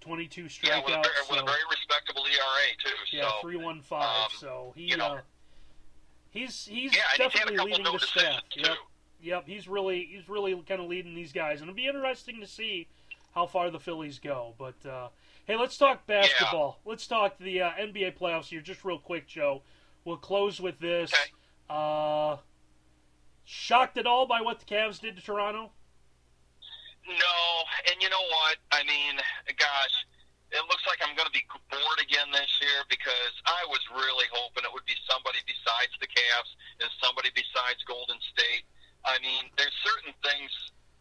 twenty 0.00 0.26
two 0.26 0.44
strikeouts. 0.44 0.68
Yeah, 0.68 0.84
with 0.84 0.94
a, 0.94 1.02
very, 1.02 1.14
so, 1.26 1.34
with 1.34 1.42
a 1.42 1.44
very 1.44 1.58
respectable 1.70 2.22
ERA 2.22 2.76
too. 2.82 3.16
yeah, 3.16 3.22
so, 3.22 3.34
three 3.42 3.56
one 3.56 3.82
five. 3.82 4.24
um, 4.24 4.28
so 4.38 4.72
he 4.74 4.84
you 4.84 4.96
know, 4.96 5.16
uh, 5.16 5.20
he's 6.36 6.66
he's 6.66 6.94
yeah, 6.94 7.02
definitely 7.16 7.56
leading 7.56 7.84
the 7.84 7.98
staff. 7.98 8.42
Yep, 8.54 8.66
too. 8.66 8.72
yep. 9.22 9.44
He's 9.46 9.66
really 9.66 10.08
he's 10.10 10.28
really 10.28 10.54
kind 10.68 10.80
of 10.80 10.88
leading 10.88 11.14
these 11.14 11.32
guys, 11.32 11.60
and 11.60 11.68
it'll 11.68 11.76
be 11.76 11.86
interesting 11.86 12.40
to 12.40 12.46
see 12.46 12.88
how 13.34 13.46
far 13.46 13.70
the 13.70 13.80
Phillies 13.80 14.18
go. 14.18 14.54
But 14.58 14.74
uh, 14.88 15.08
hey, 15.46 15.56
let's 15.56 15.76
talk 15.76 16.06
basketball. 16.06 16.78
Let's 16.84 17.06
talk 17.06 17.38
the 17.38 17.62
uh, 17.62 17.70
NBA 17.72 18.18
playoffs 18.18 18.46
here, 18.46 18.60
just 18.60 18.84
real 18.84 18.98
quick, 18.98 19.26
Joe. 19.26 19.62
We'll 20.04 20.16
close 20.16 20.60
with 20.60 20.78
this. 20.78 21.12
Okay. 21.12 21.32
Uh, 21.68 22.36
shocked 23.44 23.98
at 23.98 24.06
all 24.06 24.26
by 24.26 24.40
what 24.40 24.60
the 24.60 24.66
Cavs 24.66 25.00
did 25.00 25.16
to 25.16 25.22
Toronto? 25.22 25.70
No, 27.08 27.92
and 27.92 28.02
you 28.02 28.08
know 28.10 28.22
what? 28.30 28.56
I 28.72 28.82
mean, 28.84 29.16
gosh, 29.56 30.06
it 30.56 30.64
looks 30.72 30.84
like 30.88 30.98
I'm 31.04 31.12
going 31.12 31.28
to 31.28 31.36
be 31.36 31.44
bored 31.68 32.00
again 32.00 32.32
this 32.32 32.48
year 32.64 32.80
because 32.88 33.34
I 33.44 33.68
was 33.68 33.80
really 33.92 34.24
hoping 34.32 34.64
it 34.64 34.72
would 34.72 34.88
be 34.88 34.96
somebody 35.04 35.44
besides 35.44 35.92
the 36.00 36.08
Cavs 36.08 36.50
and 36.80 36.88
somebody 36.98 37.28
besides 37.36 37.84
Golden 37.84 38.16
State. 38.32 38.64
I 39.04 39.20
mean, 39.20 39.52
there's 39.60 39.76
certain 39.84 40.16
things 40.24 40.50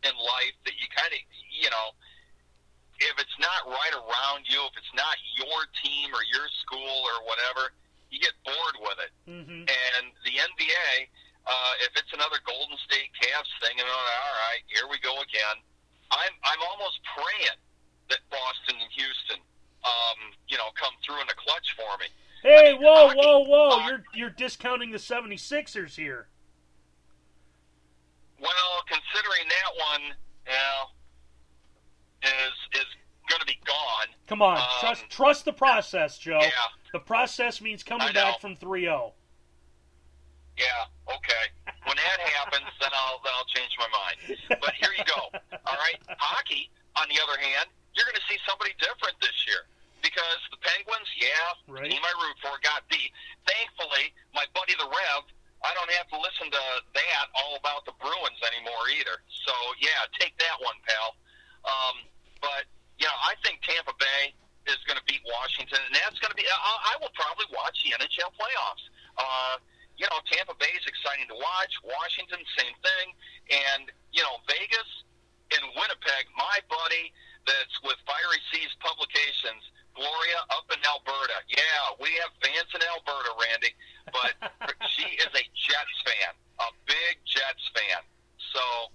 in 0.04 0.14
life 0.14 0.56
that 0.68 0.76
you 0.76 0.86
kind 0.92 1.10
of, 1.10 1.20
you 1.50 1.72
know, 1.72 1.96
if 3.00 3.16
it's 3.20 3.38
not 3.40 3.68
right 3.68 3.96
around 3.96 4.48
you, 4.48 4.60
if 4.68 4.76
it's 4.76 4.96
not 4.96 5.16
your 5.36 5.60
team 5.84 6.12
or 6.12 6.24
your 6.32 6.48
school 6.64 7.00
or 7.16 7.28
whatever, 7.28 7.72
you 8.12 8.20
get 8.20 8.36
bored 8.48 8.78
with 8.80 9.00
it. 9.04 9.12
Mm-hmm. 9.28 9.68
And 9.68 10.04
the 10.24 10.36
NBA, 10.36 10.92
uh, 11.44 11.74
if 11.84 11.92
it's 12.00 12.12
another 12.16 12.40
Golden 12.44 12.78
State 12.88 13.12
Cavs 13.20 13.52
thing, 13.60 13.76
and 13.80 13.88
all 13.88 14.36
right, 14.52 14.64
here 14.72 14.88
we 14.88 15.00
go 15.04 15.16
again. 15.20 15.58
I'm 16.14 16.34
I'm 16.46 16.62
almost 16.62 17.02
praying 17.18 17.60
that 18.10 18.20
Boston 18.30 18.76
and 18.82 18.92
Houston, 18.92 19.38
um, 19.84 20.34
you 20.48 20.58
know, 20.58 20.70
come 20.76 20.94
through 21.06 21.22
in 21.22 21.28
the 21.28 21.34
clutch 21.38 21.76
for 21.76 21.98
me. 22.00 22.06
Hey, 22.44 22.70
I 22.70 22.74
mean, 22.74 22.82
whoa, 22.84 23.08
hockey- 23.08 23.20
whoa, 23.20 23.40
whoa! 23.40 23.70
hockey- 23.72 23.86
You're 23.90 24.04
you're 24.14 24.30
discounting 24.30 24.92
the 24.92 24.98
76ers 25.00 25.96
here. 25.96 26.28
Well, 28.40 28.84
considering 28.88 29.48
that 29.48 29.72
one, 30.02 30.16
well, 30.48 30.92
is 32.22 32.80
is 32.82 32.86
going 33.30 33.40
to 33.40 33.46
be 33.48 33.58
gone. 33.66 34.08
Come 34.28 34.42
on, 34.42 34.58
Um, 34.58 34.68
trust 34.80 35.10
trust 35.10 35.46
the 35.46 35.54
process, 35.54 36.18
Joe. 36.18 36.40
Yeah, 36.42 36.50
The 36.94 37.00
process 37.00 37.62
means 37.62 37.84
coming 37.84 38.14
back 38.14 38.40
from 38.40 38.52
oh. 38.62 38.66
3-0. 38.66 39.14
yeah, 40.58 40.66
okay. 41.16 41.74
When 41.86 41.96
that 41.98 42.20
happens, 42.20 42.66
then 42.80 42.90
I'll 42.94 43.20
then 43.24 43.34
I'll 43.36 43.46
change 43.46 43.72
my 43.80 43.88
mind. 43.90 44.40
But 44.62 44.74
here 44.76 44.90
you 44.98 45.04
go. 45.06 45.22
All 45.66 45.78
right, 45.78 45.98
hockey. 46.20 46.70
On 46.98 47.08
the 47.10 47.20
other 47.22 47.40
hand, 47.42 47.70
you're 47.96 48.06
going 48.06 48.20
to 48.20 48.28
see 48.28 48.40
somebody 48.48 48.76
different 48.78 49.16
this 49.24 49.36
year 49.48 49.64
because 50.04 50.40
the 50.54 50.60
Penguins, 50.62 51.10
yeah, 51.18 51.56
Right. 51.66 51.90
team 51.90 52.04
I 52.04 52.14
root 52.22 52.38
for, 52.44 52.54
got 52.62 52.86
beat. 52.92 53.10
Thankfully, 53.50 54.14
my 54.38 54.46
buddy 54.54 54.76
the 54.78 54.86
Rev, 54.86 55.22
I 55.66 55.74
don't 55.74 55.90
have 55.98 56.06
to 56.14 56.18
listen 56.22 56.52
to 56.54 56.64
that 56.94 57.26
all 57.34 57.58
about 57.58 57.88
the 57.90 57.96
Bruins 57.98 58.38
anymore 58.54 58.86
either. 59.00 59.18
So 59.48 59.54
yeah, 59.82 60.06
take 60.22 60.38
that 60.38 60.62
one, 60.62 60.78
pal. 60.86 61.18
Um, 61.66 61.96
but 62.38 62.70
you 63.02 63.10
know, 63.10 63.18
I 63.26 63.34
think 63.42 63.66
Tampa 63.66 63.96
Bay 63.98 64.36
is 64.70 64.78
going 64.86 64.98
to 65.02 65.06
beat 65.10 65.26
Washington, 65.26 65.82
and 65.90 65.94
that's 65.98 66.22
going 66.22 66.30
to 66.30 66.38
be. 66.38 66.46
I, 66.46 66.94
I 66.94 67.02
will 67.02 67.14
probably 67.18 67.50
watch 67.50 67.82
the 67.82 67.98
NHL 67.98 68.30
playoffs. 68.38 68.86
Uh, 69.18 69.58
you 69.98 70.06
know, 70.12 70.20
Tampa 70.30 70.54
Bay 70.62 70.70
is 70.78 70.86
exciting 70.86 71.26
to 71.34 71.38
watch. 71.40 71.74
Washington, 71.82 72.44
same 72.60 72.76
thing, 72.86 73.08
and 73.50 73.90
you 74.14 74.22
know, 74.22 74.38
Vegas 74.46 74.90
and 75.56 75.64
Winnipeg. 75.74 76.30
My 76.38 76.62
buddy, 76.70 77.10
that's 77.46 77.78
with 77.86 77.98
Fiery 78.06 78.42
Seas 78.52 78.74
Publications, 78.82 79.62
Gloria 79.94 80.42
up 80.52 80.68
in 80.74 80.82
Alberta. 80.84 81.40
Yeah, 81.48 81.96
we 82.02 82.12
have 82.20 82.34
fans 82.44 82.70
in 82.76 82.82
Alberta, 82.84 83.32
Randy, 83.40 83.72
but 84.12 84.34
she 84.94 85.08
is 85.18 85.32
a 85.32 85.46
Jets 85.56 85.98
fan, 86.04 86.34
a 86.60 86.70
big 86.86 87.22
Jets 87.24 87.66
fan. 87.72 88.02
So, 88.52 88.92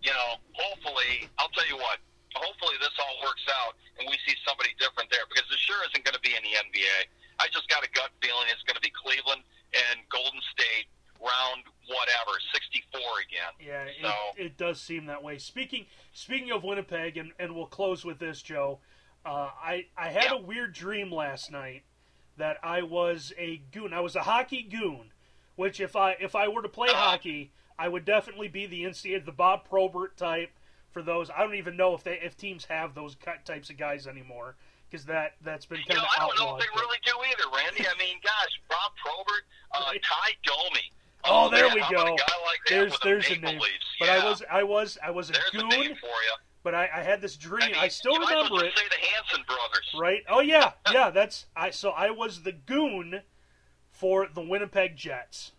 you 0.00 0.14
know, 0.14 0.40
hopefully, 0.56 1.28
I'll 1.36 1.52
tell 1.52 1.68
you 1.68 1.76
what. 1.76 2.00
Hopefully, 2.38 2.78
this 2.78 2.94
all 3.02 3.26
works 3.26 3.42
out 3.50 3.74
and 3.98 4.06
we 4.06 4.16
see 4.24 4.38
somebody 4.46 4.72
different 4.78 5.10
there 5.10 5.26
because 5.26 5.44
there 5.50 5.60
sure 5.60 5.82
isn't 5.90 6.06
going 6.06 6.16
to 6.16 6.24
be 6.24 6.32
in 6.32 6.42
the 6.46 6.54
NBA. 6.56 7.10
I 7.42 7.50
just 7.52 7.66
got 7.68 7.82
a 7.82 7.90
gut 7.90 8.14
feeling 8.22 8.48
it's 8.48 8.62
going 8.64 8.78
to 8.78 8.84
be 8.84 8.94
Cleveland 8.94 9.42
and 9.74 9.98
Golden 10.08 10.40
State 10.54 10.86
round 11.20 11.62
whatever 11.86 12.38
64 12.52 13.00
again. 13.28 13.52
Yeah, 13.60 13.86
So- 14.02 14.14
it, 14.36 14.46
it 14.46 14.56
does 14.56 14.80
seem 14.80 15.06
that 15.06 15.22
way. 15.22 15.38
Speaking 15.38 15.86
speaking 16.12 16.50
of 16.50 16.62
Winnipeg, 16.64 17.16
and, 17.16 17.32
and 17.38 17.54
we'll 17.54 17.66
close 17.66 18.04
with 18.04 18.18
this, 18.18 18.42
Joe. 18.42 18.78
Uh, 19.24 19.50
I 19.62 19.86
I 19.96 20.08
had 20.10 20.24
Yeah. 20.24 20.34
a 20.34 20.40
weird 20.40 20.72
dream 20.72 21.12
last 21.12 21.50
night 21.50 21.82
that 22.36 22.58
I 22.62 22.82
was 22.82 23.32
a 23.36 23.58
goon. 23.70 23.92
I 23.92 24.00
was 24.00 24.16
a 24.16 24.22
hockey 24.22 24.62
goon, 24.62 25.12
which 25.56 25.78
if 25.80 25.94
I 25.96 26.12
if 26.12 26.34
I 26.34 26.48
were 26.48 26.62
to 26.62 26.68
play 26.68 26.88
Uh-huh. 26.88 27.10
hockey, 27.10 27.52
I 27.78 27.88
would 27.88 28.04
definitely 28.04 28.48
be 28.48 28.66
the 28.66 28.84
instigator, 28.84 29.24
the 29.24 29.32
Bob 29.32 29.68
Probert 29.68 30.16
type. 30.16 30.50
For 30.92 31.02
those, 31.02 31.30
I 31.30 31.38
don't 31.40 31.54
even 31.54 31.76
know 31.76 31.94
if 31.94 32.02
they 32.02 32.18
if 32.20 32.36
teams 32.36 32.64
have 32.64 32.94
those 32.94 33.16
types 33.44 33.70
of 33.70 33.76
guys 33.76 34.06
anymore 34.08 34.56
because 34.90 35.04
that 35.06 35.34
that's 35.42 35.66
been 35.66 35.78
You 35.86 35.94
know, 35.94 36.00
of 36.00 36.08
I 36.16 36.20
don't 36.26 36.36
know 36.38 36.56
if 36.56 36.62
they 36.62 36.68
really 36.80 36.98
do 37.04 37.12
either, 37.30 37.44
Randy. 37.56 37.86
I 37.86 37.94
mean, 37.98 38.16
gosh, 38.24 38.60
Rob 38.70 38.92
Probert, 38.96 39.44
uh, 39.72 39.84
Right. 39.86 40.02
Ty 40.02 40.30
Domi. 40.42 40.90
Oh, 41.24 41.46
oh, 41.46 41.50
there 41.50 41.66
man, 41.68 41.74
we 41.74 41.80
go. 41.94 42.02
A 42.04 42.10
like 42.10 42.60
There's 42.68 42.94
there's 43.02 43.28
the 43.28 43.34
a 43.34 43.38
name. 43.38 43.58
Leafs? 43.60 43.86
But 43.98 44.06
yeah. 44.08 44.14
I 44.16 44.24
was 44.24 44.42
I 44.50 44.62
was 44.62 44.98
I 45.04 45.10
was 45.10 45.30
a 45.30 45.32
There's 45.34 45.50
goon. 45.50 45.70
you. 45.70 45.94
But 46.62 46.74
I, 46.74 46.88
I 46.94 47.00
had 47.02 47.22
this 47.22 47.36
dream. 47.36 47.62
I, 47.62 47.66
mean, 47.68 47.76
I 47.78 47.88
still 47.88 48.12
you 48.14 48.20
might 48.20 48.28
as 48.28 48.34
well 48.34 48.44
remember 48.44 48.64
it. 48.66 48.72
just 48.74 48.82
Say 48.82 48.88
the 48.90 49.06
Hanson 49.06 49.44
brothers. 49.46 49.88
Right? 49.98 50.22
Oh 50.28 50.40
yeah, 50.40 50.72
yeah. 50.92 51.10
That's 51.10 51.46
I. 51.56 51.70
So 51.70 51.90
I 51.90 52.10
was 52.10 52.42
the 52.42 52.52
goon 52.52 53.22
for 53.92 54.28
the 54.32 54.42
Winnipeg 54.42 54.96
Jets. 54.96 55.52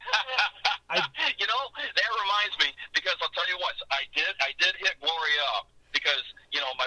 I- 0.90 1.06
you 1.38 1.46
know, 1.46 1.62
that 1.78 2.10
reminds 2.18 2.58
me 2.58 2.74
because 2.94 3.14
I'll 3.22 3.30
tell 3.30 3.46
you 3.48 3.56
what, 3.62 3.74
I 3.94 4.02
did 4.14 4.34
I 4.42 4.50
did 4.58 4.74
hit 4.76 4.98
Gloria 4.98 5.44
up 5.58 5.70
because 5.94 6.22
you 6.50 6.58
know 6.60 6.70
my 6.78 6.86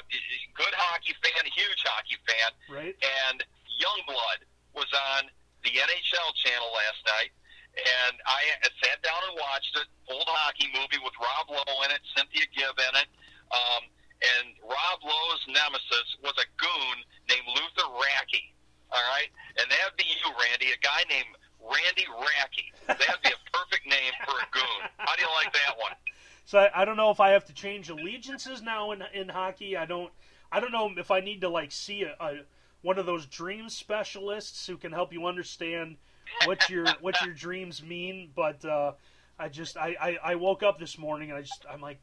good 0.56 0.74
hockey 0.76 1.16
fan, 1.24 1.44
huge 1.56 1.82
hockey 1.88 2.20
fan, 2.28 2.52
Right? 2.68 2.96
and 3.28 3.40
Youngblood 3.80 4.44
was 4.76 4.92
on 5.16 5.32
the 5.64 5.73
NHL 5.84 6.30
channel 6.40 6.72
last 6.72 7.02
night, 7.04 7.32
and 7.76 8.16
I 8.24 8.42
sat 8.80 9.02
down 9.04 9.20
and 9.28 9.36
watched 9.36 9.76
it. 9.76 9.88
Old 10.08 10.28
hockey 10.28 10.72
movie 10.72 11.02
with 11.04 11.16
Rob 11.20 11.52
Lowe 11.52 11.80
in 11.84 11.92
it, 11.92 12.04
Cynthia 12.16 12.48
Gibb 12.56 12.78
in 12.80 12.94
it, 13.04 13.10
um, 13.52 13.84
and 14.24 14.56
Rob 14.64 15.00
Lowe's 15.04 15.44
nemesis 15.52 16.08
was 16.24 16.36
a 16.40 16.48
goon 16.56 16.96
named 17.28 17.48
Luther 17.52 17.90
Racky. 17.92 18.56
All 18.94 19.04
right, 19.12 19.28
and 19.58 19.66
that'd 19.68 19.98
be 19.98 20.06
you, 20.06 20.30
Randy, 20.38 20.70
a 20.72 20.80
guy 20.80 21.02
named 21.10 21.34
Randy 21.60 22.06
Racky. 22.08 22.70
That'd 22.88 23.24
be 23.24 23.34
a 23.34 23.42
perfect 23.52 23.86
name 23.90 24.14
for 24.24 24.38
a 24.38 24.48
goon. 24.54 24.80
How 24.98 25.16
do 25.16 25.24
you 25.24 25.32
like 25.44 25.52
that 25.54 25.76
one? 25.82 25.98
So 26.46 26.60
I, 26.60 26.82
I 26.82 26.86
don't 26.86 26.98
know 26.98 27.10
if 27.10 27.20
I 27.20 27.32
have 27.32 27.46
to 27.46 27.54
change 27.54 27.90
allegiances 27.90 28.62
now 28.62 28.92
in 28.92 29.04
in 29.14 29.30
hockey. 29.30 29.76
I 29.78 29.86
don't. 29.86 30.12
I 30.52 30.60
don't 30.60 30.72
know 30.72 30.92
if 30.96 31.10
I 31.10 31.20
need 31.20 31.42
to 31.42 31.50
like 31.50 31.72
see 31.72 32.04
a, 32.04 32.16
a 32.20 32.40
one 32.84 33.00
of 33.00 33.08
those 33.08 33.26
dream 33.26 33.70
specialists 33.70 34.68
who 34.68 34.78
can 34.78 34.92
help 34.92 35.12
you 35.12 35.26
understand 35.26 35.98
what 36.46 36.70
your 36.70 36.86
what 37.02 37.20
your 37.26 37.34
dreams 37.34 37.82
mean. 37.82 38.30
But 38.36 38.64
uh, 38.64 38.92
I 39.40 39.50
just 39.50 39.76
I, 39.76 39.96
I, 40.00 40.18
I 40.24 40.36
woke 40.36 40.62
up 40.62 40.80
this 40.80 41.00
morning 41.00 41.32
and 41.32 41.38
I 41.40 41.42
just 41.42 41.66
I'm 41.70 41.82
like, 41.82 42.00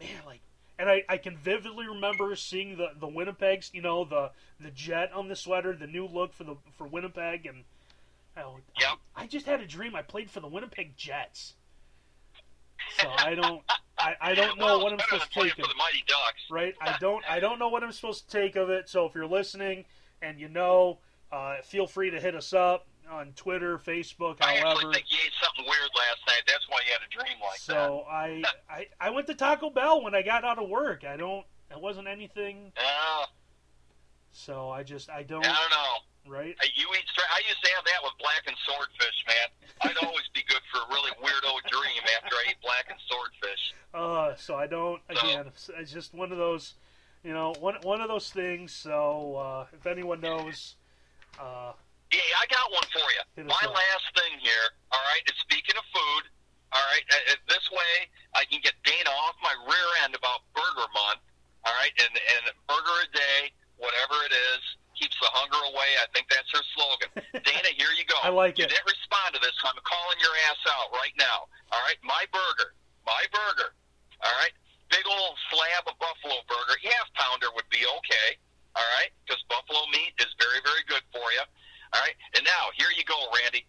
man, 0.00 0.08
like, 0.26 0.40
and 0.78 0.88
I, 0.88 1.04
I 1.08 1.18
can 1.18 1.36
vividly 1.36 1.86
remember 1.86 2.34
seeing 2.34 2.76
the 2.76 2.88
the 2.98 3.06
Winnipegs, 3.06 3.72
you 3.72 3.82
know, 3.82 4.04
the 4.04 4.30
the 4.58 4.70
jet 4.70 5.12
on 5.12 5.28
the 5.28 5.36
sweater, 5.36 5.76
the 5.76 5.86
new 5.86 6.06
look 6.06 6.32
for 6.32 6.44
the 6.44 6.56
for 6.76 6.86
Winnipeg, 6.88 7.46
and 7.46 7.64
oh, 8.38 8.58
Yep. 8.80 8.98
I 9.14 9.26
just 9.26 9.46
had 9.46 9.60
a 9.60 9.66
dream 9.66 9.94
I 9.94 10.02
played 10.02 10.30
for 10.30 10.40
the 10.40 10.48
Winnipeg 10.48 10.96
Jets. 10.96 11.54
So 12.98 13.08
I 13.18 13.34
don't 13.34 13.62
I, 13.98 14.14
I 14.20 14.34
don't 14.34 14.58
know 14.58 14.64
well, 14.64 14.82
what 14.82 14.92
I'm 14.92 14.98
supposed 15.00 15.32
to 15.32 15.40
take 15.40 15.58
of 15.58 15.66
Ducks. 16.06 16.42
right? 16.50 16.74
I 16.80 16.96
don't 16.98 17.24
I 17.28 17.40
don't 17.40 17.58
know 17.58 17.68
what 17.68 17.84
I'm 17.84 17.92
supposed 17.92 18.30
to 18.30 18.40
take 18.40 18.56
of 18.56 18.70
it. 18.70 18.88
So 18.88 19.06
if 19.06 19.14
you're 19.14 19.26
listening 19.26 19.84
and 20.24 20.40
you 20.40 20.48
know, 20.48 20.98
uh, 21.32 21.56
feel 21.62 21.86
free 21.86 22.10
to 22.10 22.20
hit 22.20 22.34
us 22.34 22.52
up 22.52 22.86
on 23.10 23.32
Twitter, 23.36 23.78
Facebook, 23.78 24.38
I 24.40 24.56
however. 24.56 24.76
actually 24.78 24.94
think 24.94 25.06
you 25.10 25.18
ate 25.24 25.32
something 25.42 25.64
weird 25.64 25.90
last 25.96 26.20
night. 26.26 26.42
That's 26.46 26.66
why 26.68 26.78
you 26.86 26.92
had 26.92 27.02
a 27.06 27.10
dream 27.12 27.38
like 27.42 27.58
that. 27.66 27.86
so 27.86 28.04
I, 28.10 28.42
I 28.70 28.86
I 29.00 29.10
went 29.10 29.26
to 29.28 29.34
Taco 29.34 29.70
Bell 29.70 30.02
when 30.02 30.14
I 30.14 30.22
got 30.22 30.44
out 30.44 30.58
of 30.62 30.68
work. 30.68 31.04
I 31.04 31.16
don't 31.16 31.44
it 31.70 31.80
wasn't 31.80 32.08
anything. 32.08 32.72
Uh, 32.76 33.26
So 34.32 34.70
I 34.70 34.82
just 34.82 35.10
I 35.10 35.18
I 35.18 35.22
don't 35.22 35.44
I 35.44 35.48
don't 35.48 35.70
know. 35.70 36.32
right. 36.32 36.56
You 36.76 36.86
eat. 36.96 37.04
I 37.18 37.40
used 37.48 37.62
to 37.64 37.70
have 37.76 37.84
that 37.84 38.00
with 38.02 38.12
blackened 38.18 38.56
swordfish, 38.66 39.24
man. 39.28 39.48
I'd 39.82 40.04
always 40.06 40.28
be 40.34 40.42
good 40.48 40.62
for 40.72 40.78
a 40.78 40.88
really 40.94 41.10
weirdo 41.22 41.70
dream 41.70 42.02
after 42.22 42.34
I 42.36 42.50
eat 42.50 42.56
blackened 42.62 43.00
swordfish. 43.08 43.74
Uh, 43.92 44.34
so 44.36 44.54
I 44.56 44.66
don't. 44.66 45.00
Again, 45.08 45.46
it's, 45.46 45.70
it's 45.78 45.92
just 45.92 46.14
one 46.14 46.32
of 46.32 46.38
those, 46.38 46.74
you 47.24 47.32
know, 47.32 47.54
one 47.58 47.74
one 47.82 48.00
of 48.00 48.08
those 48.08 48.28
things. 48.30 48.72
So 48.72 49.36
uh, 49.36 49.66
if 49.72 49.86
anyone 49.86 50.20
knows, 50.20 50.76
uh, 51.40 51.72
Yeah, 52.12 52.20
I 52.38 52.44
got 52.52 52.70
one 52.70 52.84
for 52.92 53.06
you. 53.40 53.44
My 53.48 53.58
up. 53.64 53.74
last 53.74 54.06
thing 54.14 54.38
here, 54.38 54.66
all 54.92 55.00
right, 55.10 55.24
is 55.26 55.34
speaking 55.40 55.74
of 55.76 55.84
food, 55.90 56.22
all 56.72 56.84
right, 56.92 57.04
uh, 57.10 57.32
uh, 57.32 57.40
this 57.48 57.64
way 57.72 57.92
I 58.36 58.44
can 58.46 58.60
get 58.62 58.74
Dana 58.84 59.10
off 59.24 59.34
my 59.42 59.56
rear 59.66 59.88
end 60.04 60.14
about 60.14 60.44
Burger 60.54 60.86
Month, 60.92 61.24
all 61.64 61.74
right, 61.80 61.90
and, 61.98 62.12
and 62.12 62.42
burger 62.68 62.96
a 63.02 63.08
day, 63.16 63.50
whatever 63.80 64.20
it 64.28 64.34
is, 64.54 64.62
keeps 64.94 65.16
the 65.18 65.30
hunger 65.32 65.58
away. 65.72 65.90
I 65.98 66.06
think 66.12 66.28
that's 66.30 66.46
her 66.52 66.62
slogan. 66.76 67.10
Dana, 67.48 67.70
here 67.74 67.90
you 67.96 68.04
go. 68.06 68.20
I 68.22 68.30
like 68.30 68.60
you 68.60 68.68
it. 68.68 68.70
didn't 68.70 68.86
respond 68.86 69.34
to 69.34 69.40
this, 69.40 69.56
so 69.64 69.72
I'm 69.72 69.80
calling 69.82 70.18
your 70.22 70.34
ass 70.52 70.60
out 70.76 70.92
right 70.94 71.14
now, 71.18 71.48
all 71.72 71.82
right? 71.88 71.98
My 72.04 72.28
burger, 72.30 72.76
my 73.08 73.22
burger, 73.32 73.72
all 74.22 74.36
right? 74.44 74.54
Big 74.92 75.02
old 75.10 75.34
slab 75.50 75.90
of 75.90 75.98
buffalo 75.98 76.38
burger, 76.46 76.78
half 76.86 77.10
pounder 77.18 77.50
would 77.58 77.66
be 77.74 77.82
okay, 77.82 78.38
all 78.78 78.86
right? 79.02 79.10
Because 79.26 79.42
buffalo 79.50 79.82
meat 79.90 80.14
is 80.22 80.30
very, 80.38 80.62
very 80.62 80.86
good 80.86 81.02
for 81.10 81.26
you. 81.34 81.42
All 81.94 82.02
right, 82.02 82.18
and 82.34 82.42
now 82.42 82.74
here 82.74 82.90
you 82.98 83.06
go, 83.06 83.14
Randy. 83.30 83.62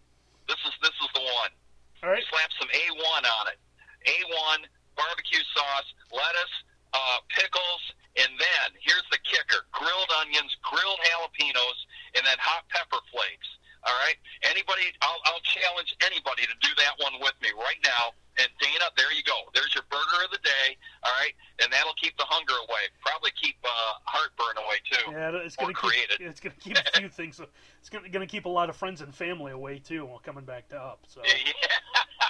This 0.50 0.58
is 0.66 0.74
this 0.82 0.90
is 0.98 1.10
the 1.14 1.22
one. 1.22 1.54
all 2.02 2.10
right, 2.10 2.26
Slap 2.26 2.50
some 2.58 2.66
A1 2.74 3.22
on 3.22 3.44
it. 3.54 3.58
A1 4.02 4.66
barbecue 4.98 5.46
sauce, 5.54 5.86
lettuce, 6.10 6.54
uh, 6.90 7.22
pickles, 7.30 7.82
and 8.18 8.26
then 8.34 8.66
here's 8.82 9.06
the 9.14 9.22
kicker: 9.22 9.62
grilled 9.70 10.10
onions, 10.26 10.50
grilled 10.66 10.98
jalapenos, 11.06 11.78
and 12.18 12.26
then 12.26 12.34
hot 12.42 12.66
pepper 12.74 12.98
flakes. 13.14 13.46
All 13.86 13.94
right. 14.02 14.18
Anybody? 14.42 14.90
I'll, 15.06 15.22
I'll 15.30 15.44
challenge 15.46 15.94
anybody 16.02 16.42
to 16.50 16.54
do 16.58 16.74
that 16.82 16.98
one 16.98 17.22
with 17.22 17.38
me 17.38 17.54
right 17.54 17.78
now. 17.86 18.10
And 18.36 18.50
Dana, 18.60 18.90
there 18.98 19.14
you 19.14 19.22
go. 19.22 19.46
There's 19.54 19.70
your 19.72 19.86
burger 19.88 20.26
of 20.26 20.30
the 20.34 20.42
day. 20.42 20.74
All 21.06 21.14
right, 21.22 21.30
and 21.62 21.70
that'll 21.72 21.94
keep 21.94 22.18
the 22.18 22.26
hunger 22.26 22.52
away. 22.66 22.90
Probably 23.00 23.30
keep 23.38 23.54
uh, 23.62 24.02
heartburn 24.04 24.58
away 24.60 24.82
too. 24.90 25.06
yeah, 25.14 25.30
it's 25.46 25.54
Or 25.56 25.70
gonna 25.70 25.78
create 25.78 26.10
keep 26.10 26.20
it. 26.20 26.26
it's 26.34 26.35
gonna 26.48 26.60
keep 26.60 26.76
a 26.76 26.98
few 27.00 27.08
things. 27.10 27.40
It's 27.80 27.88
gonna 27.90 28.08
gonna 28.08 28.26
keep 28.26 28.44
a 28.44 28.48
lot 28.50 28.68
of 28.70 28.76
friends 28.76 29.00
and 29.00 29.14
family 29.14 29.52
away 29.52 29.78
too 29.78 30.04
while 30.04 30.18
coming 30.18 30.44
back 30.44 30.68
to 30.68 30.76
up. 30.76 31.00
So 31.08 31.20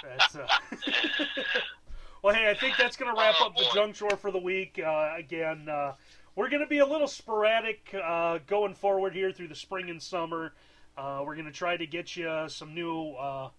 that's. 0.03 0.35
Uh, 0.35 0.47
well, 2.23 2.33
hey, 2.35 2.49
I 2.49 2.53
think 2.53 2.77
that's 2.77 2.97
gonna 2.97 3.13
wrap 3.17 3.35
Oh, 3.39 3.47
up 3.47 3.55
the 3.55 3.65
junk 3.73 3.95
drawer 3.95 4.17
for 4.17 4.31
the 4.31 4.39
week. 4.39 4.79
Uh, 4.83 5.11
again, 5.17 5.67
uh, 5.69 5.93
we're 6.35 6.49
gonna 6.49 6.67
be 6.67 6.79
a 6.79 6.85
little 6.85 7.07
sporadic 7.07 7.93
uh, 7.93 8.39
going 8.47 8.73
forward 8.73 9.13
here 9.13 9.31
through 9.31 9.47
the 9.49 9.55
spring 9.55 9.89
and 9.89 10.01
summer. 10.01 10.53
Uh, 10.97 11.21
we're 11.25 11.35
gonna 11.35 11.51
try 11.51 11.77
to 11.77 11.85
get 11.85 12.15
you 12.15 12.45
some 12.47 12.73
new 12.73 13.11
uh, 13.11 13.49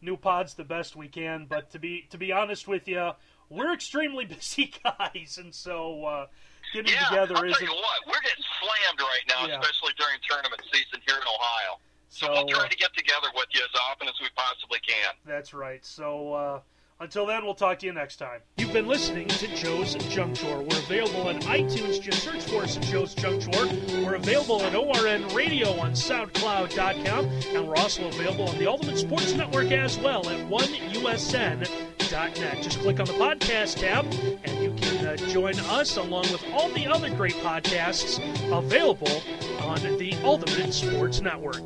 new 0.00 0.16
pods 0.16 0.54
the 0.54 0.64
best 0.64 0.96
we 0.96 1.08
can. 1.08 1.46
But 1.48 1.70
to 1.70 1.78
be 1.78 2.06
to 2.10 2.18
be 2.18 2.32
honest 2.32 2.66
with 2.66 2.88
you, 2.88 3.10
we're 3.48 3.72
extremely 3.72 4.24
busy 4.26 4.72
guys, 4.82 5.38
and 5.40 5.54
so 5.54 6.04
uh, 6.04 6.26
getting 6.74 6.90
Yeah, 6.92 7.06
together 7.08 7.36
I'll 7.38 7.44
isn't. 7.46 7.54
tell 7.64 7.68
you 7.70 7.78
what, 7.80 7.98
we're 8.10 8.20
getting 8.26 8.44
slammed 8.60 8.98
right 9.00 9.24
now, 9.30 9.46
Yeah. 9.46 9.60
especially 9.62 9.94
during 9.96 10.18
tournament 10.28 10.60
season 10.72 11.00
here 11.06 11.16
in 11.16 11.22
Ohio. 11.22 11.78
So, 12.10 12.26
So 12.26 12.32
we'll 12.34 12.46
try 12.50 12.66
uh, 12.66 12.68
to 12.68 12.76
get 12.76 12.92
together 12.94 13.28
with 13.34 13.46
you 13.54 13.62
as 13.62 13.70
often 13.90 14.08
as 14.08 14.14
we 14.20 14.28
possibly 14.36 14.80
can. 14.86 15.14
that's 15.24 15.54
right. 15.54 15.82
So 15.84 16.34
uh, 16.34 16.60
until 17.00 17.26
then, 17.26 17.44
we'll 17.44 17.56
talk 17.56 17.80
to 17.80 17.86
you 17.86 17.92
next 17.92 18.18
time. 18.18 18.40
You've 18.56 18.72
been 18.72 18.86
listening 18.86 19.26
to 19.26 19.48
Joe's 19.56 19.94
Junk 20.14 20.38
Drawer. 20.38 20.62
We're 20.62 20.78
available 20.78 21.26
on 21.28 21.40
iTunes. 21.40 22.00
Just 22.00 22.22
search 22.22 22.44
for 22.44 22.62
us 22.62 22.76
at 22.76 22.84
Joe's 22.84 23.14
Junk 23.16 23.42
Drawer. 23.42 23.66
We're 24.04 24.14
available 24.14 24.62
on 24.62 24.76
ORN 24.76 25.26
Radio 25.34 25.70
on 25.80 25.90
SoundCloud.com, 25.92 27.24
and 27.56 27.66
we're 27.66 27.74
also 27.76 28.06
available 28.06 28.48
on 28.48 28.56
the 28.58 28.68
Ultimate 28.68 28.96
Sports 28.98 29.32
Network 29.34 29.72
as 29.72 29.98
well 29.98 30.20
at 30.28 30.38
OneUSN.net. 30.48 32.62
Just 32.62 32.78
click 32.78 33.00
on 33.00 33.06
the 33.06 33.12
podcast 33.14 33.80
tab, 33.80 34.04
and 34.44 34.62
you 34.62 34.72
can 34.80 34.83
join 35.16 35.58
us 35.60 35.96
along 35.96 36.24
with 36.32 36.44
all 36.52 36.68
the 36.70 36.86
other 36.86 37.10
great 37.14 37.34
podcasts 37.34 38.18
available 38.56 39.22
on 39.62 39.80
the 39.98 40.14
Ultimate 40.22 40.72
Sports 40.72 41.20
Network. 41.20 41.62